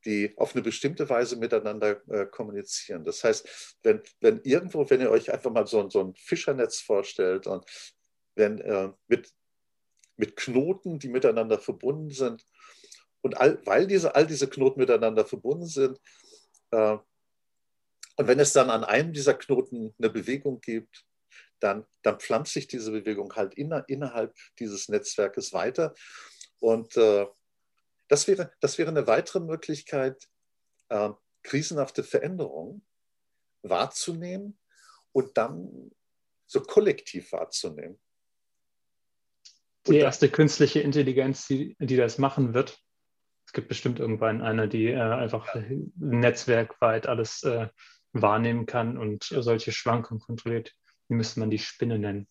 [0.05, 3.03] die auf eine bestimmte Weise miteinander äh, kommunizieren.
[3.03, 7.47] Das heißt, wenn, wenn irgendwo, wenn ihr euch einfach mal so, so ein Fischernetz vorstellt
[7.47, 7.65] und
[8.35, 9.31] wenn äh, mit,
[10.17, 12.45] mit Knoten, die miteinander verbunden sind,
[13.21, 15.99] und all, weil diese, all diese Knoten miteinander verbunden sind,
[16.71, 16.97] äh,
[18.17, 21.05] und wenn es dann an einem dieser Knoten eine Bewegung gibt,
[21.61, 25.93] dann, dann pflanzt sich diese Bewegung halt inner, innerhalb dieses Netzwerkes weiter.
[26.59, 27.27] Und äh,
[28.07, 30.27] das, wäre, das wäre eine weitere Möglichkeit,
[30.89, 31.09] äh,
[31.43, 32.85] krisenhafte Veränderungen
[33.63, 34.57] wahrzunehmen
[35.11, 35.91] und dann
[36.45, 37.99] so kollektiv wahrzunehmen.
[39.87, 42.79] Die erste künstliche Intelligenz, die, die das machen wird,
[43.45, 45.61] es gibt bestimmt irgendwann eine, die äh, einfach ja.
[45.95, 47.67] netzwerkweit alles äh,
[48.13, 50.73] wahrnehmen kann und solche Schwankungen kontrolliert.
[51.11, 52.25] Die müsste man die Spinne nennen.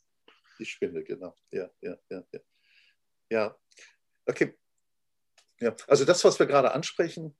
[0.58, 1.36] Die Spinne, genau.
[1.50, 2.40] Ja, ja, ja, ja.
[3.28, 3.58] Ja,
[4.24, 4.58] okay.
[5.60, 7.36] Ja, also das, was wir gerade ansprechen,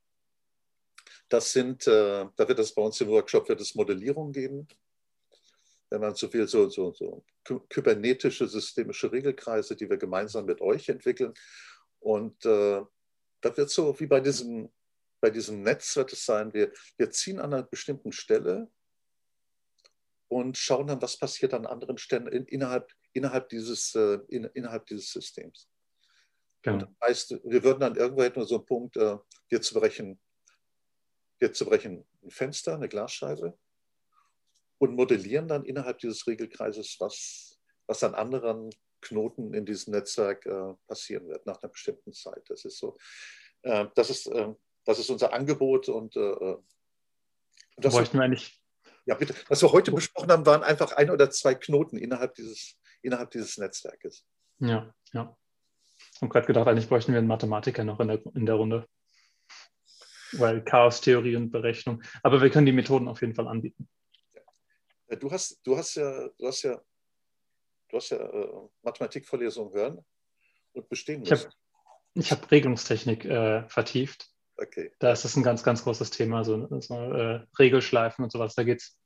[1.31, 4.69] das sind, äh, da wird es bei uns im Workshop wird es Modellierung geben.
[5.89, 7.25] Wenn man so viel so, so, so
[7.71, 11.33] kybernetische systemische Regelkreise, die wir gemeinsam mit euch entwickeln.
[12.01, 12.83] Und äh,
[13.41, 14.71] da wird so wie bei diesem,
[15.23, 18.71] bei diesem Netz wird es sein, wir, wir ziehen an einer bestimmten Stelle
[20.31, 24.87] und schauen dann, was passiert an anderen Stellen in, innerhalb, innerhalb, dieses, äh, in, innerhalb
[24.87, 25.69] dieses Systems.
[26.63, 26.77] Genau.
[26.77, 29.19] Und das heißt, wir würden dann irgendwo hätten wir so einen Punkt, äh,
[29.49, 30.21] wir zerbrechen,
[31.41, 33.59] wir zerbrechen ein Fenster, eine Glasscheibe
[34.79, 38.71] und modellieren dann innerhalb dieses Regelkreises, was, was an anderen
[39.01, 42.49] Knoten in diesem Netzwerk äh, passieren wird nach einer bestimmten Zeit.
[42.49, 42.97] Das ist so,
[43.63, 44.31] das, ist,
[44.87, 48.60] das ist unser Angebot und, das bräuchten wir eigentlich.
[49.07, 49.35] Ja, bitte.
[49.49, 53.57] Was wir heute besprochen haben, waren einfach ein oder zwei Knoten innerhalb dieses, innerhalb dieses
[53.59, 54.25] Netzwerkes.
[54.59, 55.37] Ja, ja.
[56.15, 58.87] Ich habe gerade gedacht, eigentlich bräuchten wir einen Mathematiker noch in der, in der Runde.
[60.33, 62.03] Weil Chaos-Theorie und Berechnung.
[62.23, 63.89] Aber wir können die Methoden auf jeden Fall anbieten.
[65.19, 66.81] Du hast, du hast ja, du hast ja,
[67.89, 70.05] du hast ja äh, Mathematikvorlesungen hören
[70.73, 71.51] und bestehen müssen.
[72.15, 74.31] Ich habe hab Regelungstechnik äh, vertieft.
[74.61, 74.93] Okay.
[74.99, 78.55] Da ist das ein ganz, ganz großes Thema, so, so äh, Regelschleifen und sowas.
[78.55, 78.99] Da geht es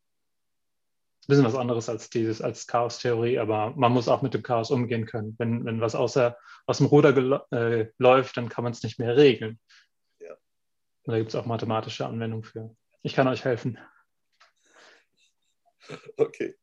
[1.22, 4.72] ein bisschen was anderes als dieses, als Chaos-Theorie, aber man muss auch mit dem Chaos
[4.72, 5.36] umgehen können.
[5.38, 6.36] Wenn, wenn was außer,
[6.66, 9.60] aus dem Ruder äh, läuft, dann kann man es nicht mehr regeln.
[10.18, 10.32] Ja.
[11.04, 12.74] Und da gibt es auch mathematische Anwendungen für.
[13.02, 13.78] Ich kann euch helfen.
[16.16, 16.56] Okay.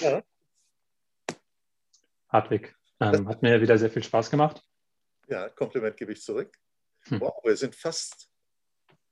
[0.00, 0.22] Ja.
[2.30, 4.62] Hartwig, ähm, hat mir wieder sehr viel Spaß gemacht.
[5.28, 6.56] Ja, Kompliment gebe ich zurück.
[7.08, 7.20] Hm.
[7.20, 8.30] Wow, wir sind fast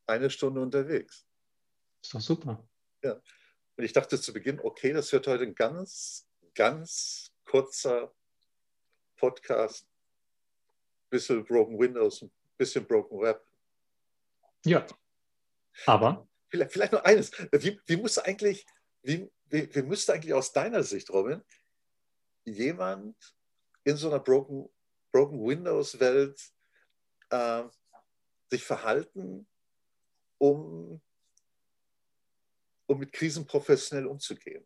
[0.06, 1.26] eine Stunde unterwegs.
[2.02, 2.68] Ist doch super.
[3.02, 3.20] Ja.
[3.76, 8.14] Und ich dachte zu Beginn, okay, das wird heute ein ganz, ganz kurzer
[9.16, 9.86] Podcast.
[11.10, 13.44] Bisschen Broken Windows, ein bisschen Broken Web.
[14.64, 14.86] Ja.
[15.86, 16.28] Aber.
[16.48, 17.30] Vielleicht, vielleicht noch eines.
[17.52, 18.66] Wie, wie muss eigentlich,
[19.02, 21.42] wie, wie, wie müsste eigentlich aus deiner Sicht, Robin,
[22.44, 23.16] jemand
[23.84, 24.68] in so einer Broken,
[25.12, 26.40] Broken Windows-Welt
[27.30, 27.64] äh,
[28.52, 29.46] sich verhalten,
[30.38, 31.00] um
[32.86, 34.64] um mit Krisen professionell umzugehen.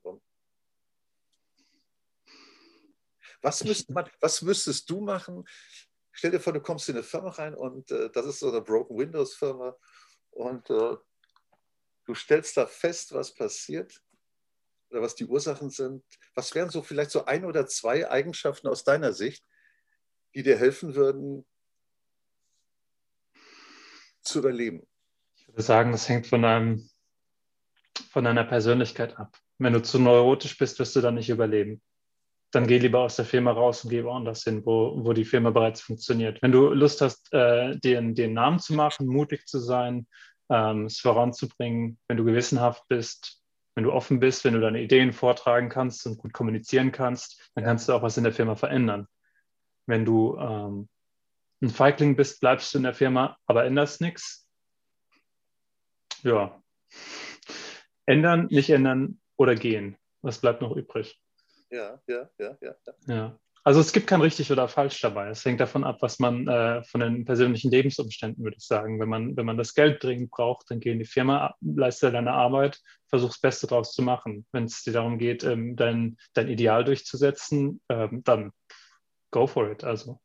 [3.41, 5.45] was, müsste man, was müsstest du machen?
[6.11, 8.63] Stell dir vor, du kommst in eine Firma rein und äh, das ist so eine
[8.63, 9.77] Broken Windows Firma
[10.31, 10.97] und äh,
[12.05, 14.03] du stellst da fest, was passiert
[14.91, 16.03] oder was die Ursachen sind.
[16.35, 19.45] Was wären so vielleicht so ein oder zwei Eigenschaften aus deiner Sicht,
[20.35, 21.47] die dir helfen würden,
[24.27, 24.87] zu überleben?
[25.37, 26.89] Ich würde sagen, das hängt von einem
[28.11, 29.37] von deiner Persönlichkeit ab.
[29.59, 31.81] Wenn du zu neurotisch bist, wirst du dann nicht überleben.
[32.51, 35.51] Dann geh lieber aus der Firma raus und geh woanders hin, wo, wo die Firma
[35.51, 36.41] bereits funktioniert.
[36.43, 40.07] Wenn du Lust hast, äh, den, den Namen zu machen, mutig zu sein,
[40.49, 43.43] ähm, es voranzubringen, wenn du gewissenhaft bist,
[43.75, 47.65] wenn du offen bist, wenn du deine Ideen vortragen kannst und gut kommunizieren kannst, dann
[47.65, 49.07] kannst du auch was in der Firma verändern.
[49.87, 50.89] Wenn du ähm,
[51.63, 54.49] ein Feigling bist, bleibst du in der Firma, aber änderst nichts.
[56.23, 56.61] Ja,
[58.07, 59.97] Ändern, nicht ändern oder gehen.
[60.23, 61.21] Was bleibt noch übrig?
[61.71, 62.75] Ja, ja, ja, ja.
[63.09, 63.39] ja.
[63.65, 65.29] Also es gibt kein richtig oder falsch dabei.
[65.29, 69.01] Es hängt davon ab, was man äh, von den persönlichen Lebensumständen, würde ich sagen.
[69.01, 72.33] Wenn man, wenn man das Geld dringend braucht, dann geh in die Firma, leiste deine
[72.33, 72.79] Arbeit,
[73.09, 74.47] versuch das Beste draus zu machen.
[74.53, 78.53] Wenn es dir darum geht, ähm, dein, dein Ideal durchzusetzen, ähm, dann
[79.33, 79.83] go for it.
[79.83, 80.21] Also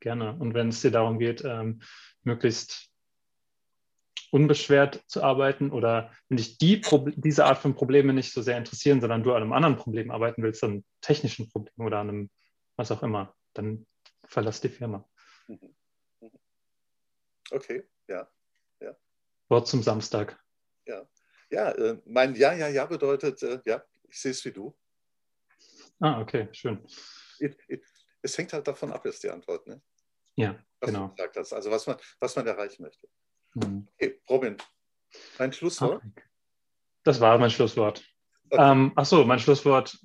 [0.00, 0.34] gerne.
[0.34, 1.82] Und wenn es dir darum geht, ähm,
[2.22, 2.90] möglichst
[4.30, 6.80] unbeschwert zu arbeiten oder wenn dich die
[7.16, 10.42] diese Art von Probleme nicht so sehr interessieren, sondern du an einem anderen Problem arbeiten
[10.42, 12.30] willst, an einem technischen Problem oder an einem
[12.76, 13.86] was auch immer, dann
[14.24, 15.08] verlass die Firma.
[15.48, 15.74] Mhm.
[16.20, 16.30] Mhm.
[17.50, 18.30] Okay, ja,
[18.80, 18.96] ja.
[19.48, 20.42] Wort zum Samstag.
[20.86, 21.06] Ja,
[21.50, 24.76] ja äh, mein Ja, Ja, Ja bedeutet, äh, ja, ich sehe es wie du.
[25.98, 26.86] Ah, okay, schön.
[27.38, 27.84] It, it,
[28.22, 29.66] es hängt halt davon ab, ist die Antwort.
[29.66, 29.82] Ne?
[30.40, 31.08] Ja, was genau.
[31.08, 31.52] du gesagt hast.
[31.52, 33.08] Also was man, was man erreichen möchte.
[33.54, 33.88] Mhm.
[33.94, 34.56] Okay, Robin,
[35.38, 36.02] dein Schlusswort?
[37.04, 38.04] Das war mein Schlusswort.
[38.50, 38.70] Okay.
[38.70, 39.98] Ähm, Achso, mein Schlusswort.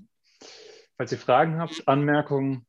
[0.98, 2.66] Falls ihr Fragen habt, Anmerkungen,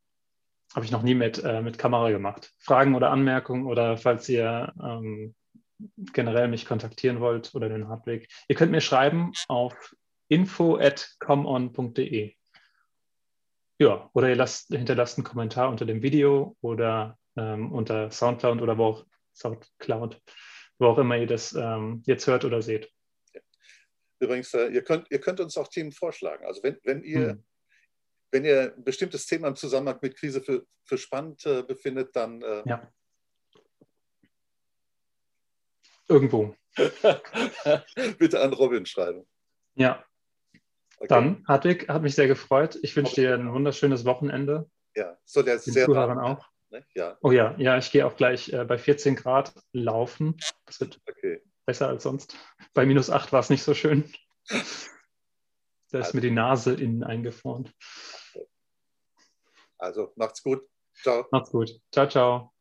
[0.75, 2.53] habe ich noch nie mit, äh, mit Kamera gemacht.
[2.59, 5.35] Fragen oder Anmerkungen oder falls ihr ähm,
[6.13, 9.95] generell mich kontaktieren wollt oder den Hartweg, ihr könnt mir schreiben auf
[10.29, 12.35] info at comeon.de.
[13.79, 18.79] Ja, oder ihr lasst, hinterlasst einen Kommentar unter dem Video oder ähm, unter Soundcloud oder
[18.79, 20.21] wo auch Soundcloud,
[20.79, 22.91] wo auch immer ihr das ähm, jetzt hört oder seht.
[24.19, 26.47] Übrigens, äh, ihr, könnt, ihr könnt uns auch Themen vorschlagen.
[26.47, 27.45] Also wenn, wenn ihr hm.
[28.31, 32.43] wenn ihr ein bestimmtes Thema im Zusammenhang mit Krise für, für spannend äh, befindet, dann
[32.43, 32.93] äh, ja.
[36.09, 36.55] irgendwo.
[38.19, 39.27] Bitte an Robin schreiben.
[39.75, 40.05] Ja.
[40.99, 41.09] Okay.
[41.09, 42.79] Dann, Hartwig, hat mich sehr gefreut.
[42.83, 44.71] Ich wünsche dir ein wunderschönes Wochenende.
[44.95, 46.49] Ja, soll ja sehr Zuhörern auch.
[46.77, 46.87] Ne?
[46.95, 47.19] Ja.
[47.23, 50.37] Oh ja, ja, ich gehe auch gleich äh, bei 14 Grad laufen.
[50.67, 51.43] Das wird okay.
[51.65, 52.37] besser als sonst.
[52.75, 54.13] Bei minus 8 war es nicht so schön.
[55.91, 56.17] Da ist also.
[56.17, 57.73] mir die Nase innen eingefroren.
[59.79, 60.63] Also macht's gut.
[61.03, 61.27] Ciao.
[61.31, 61.71] Macht's gut.
[61.93, 62.56] Ciao, ciao.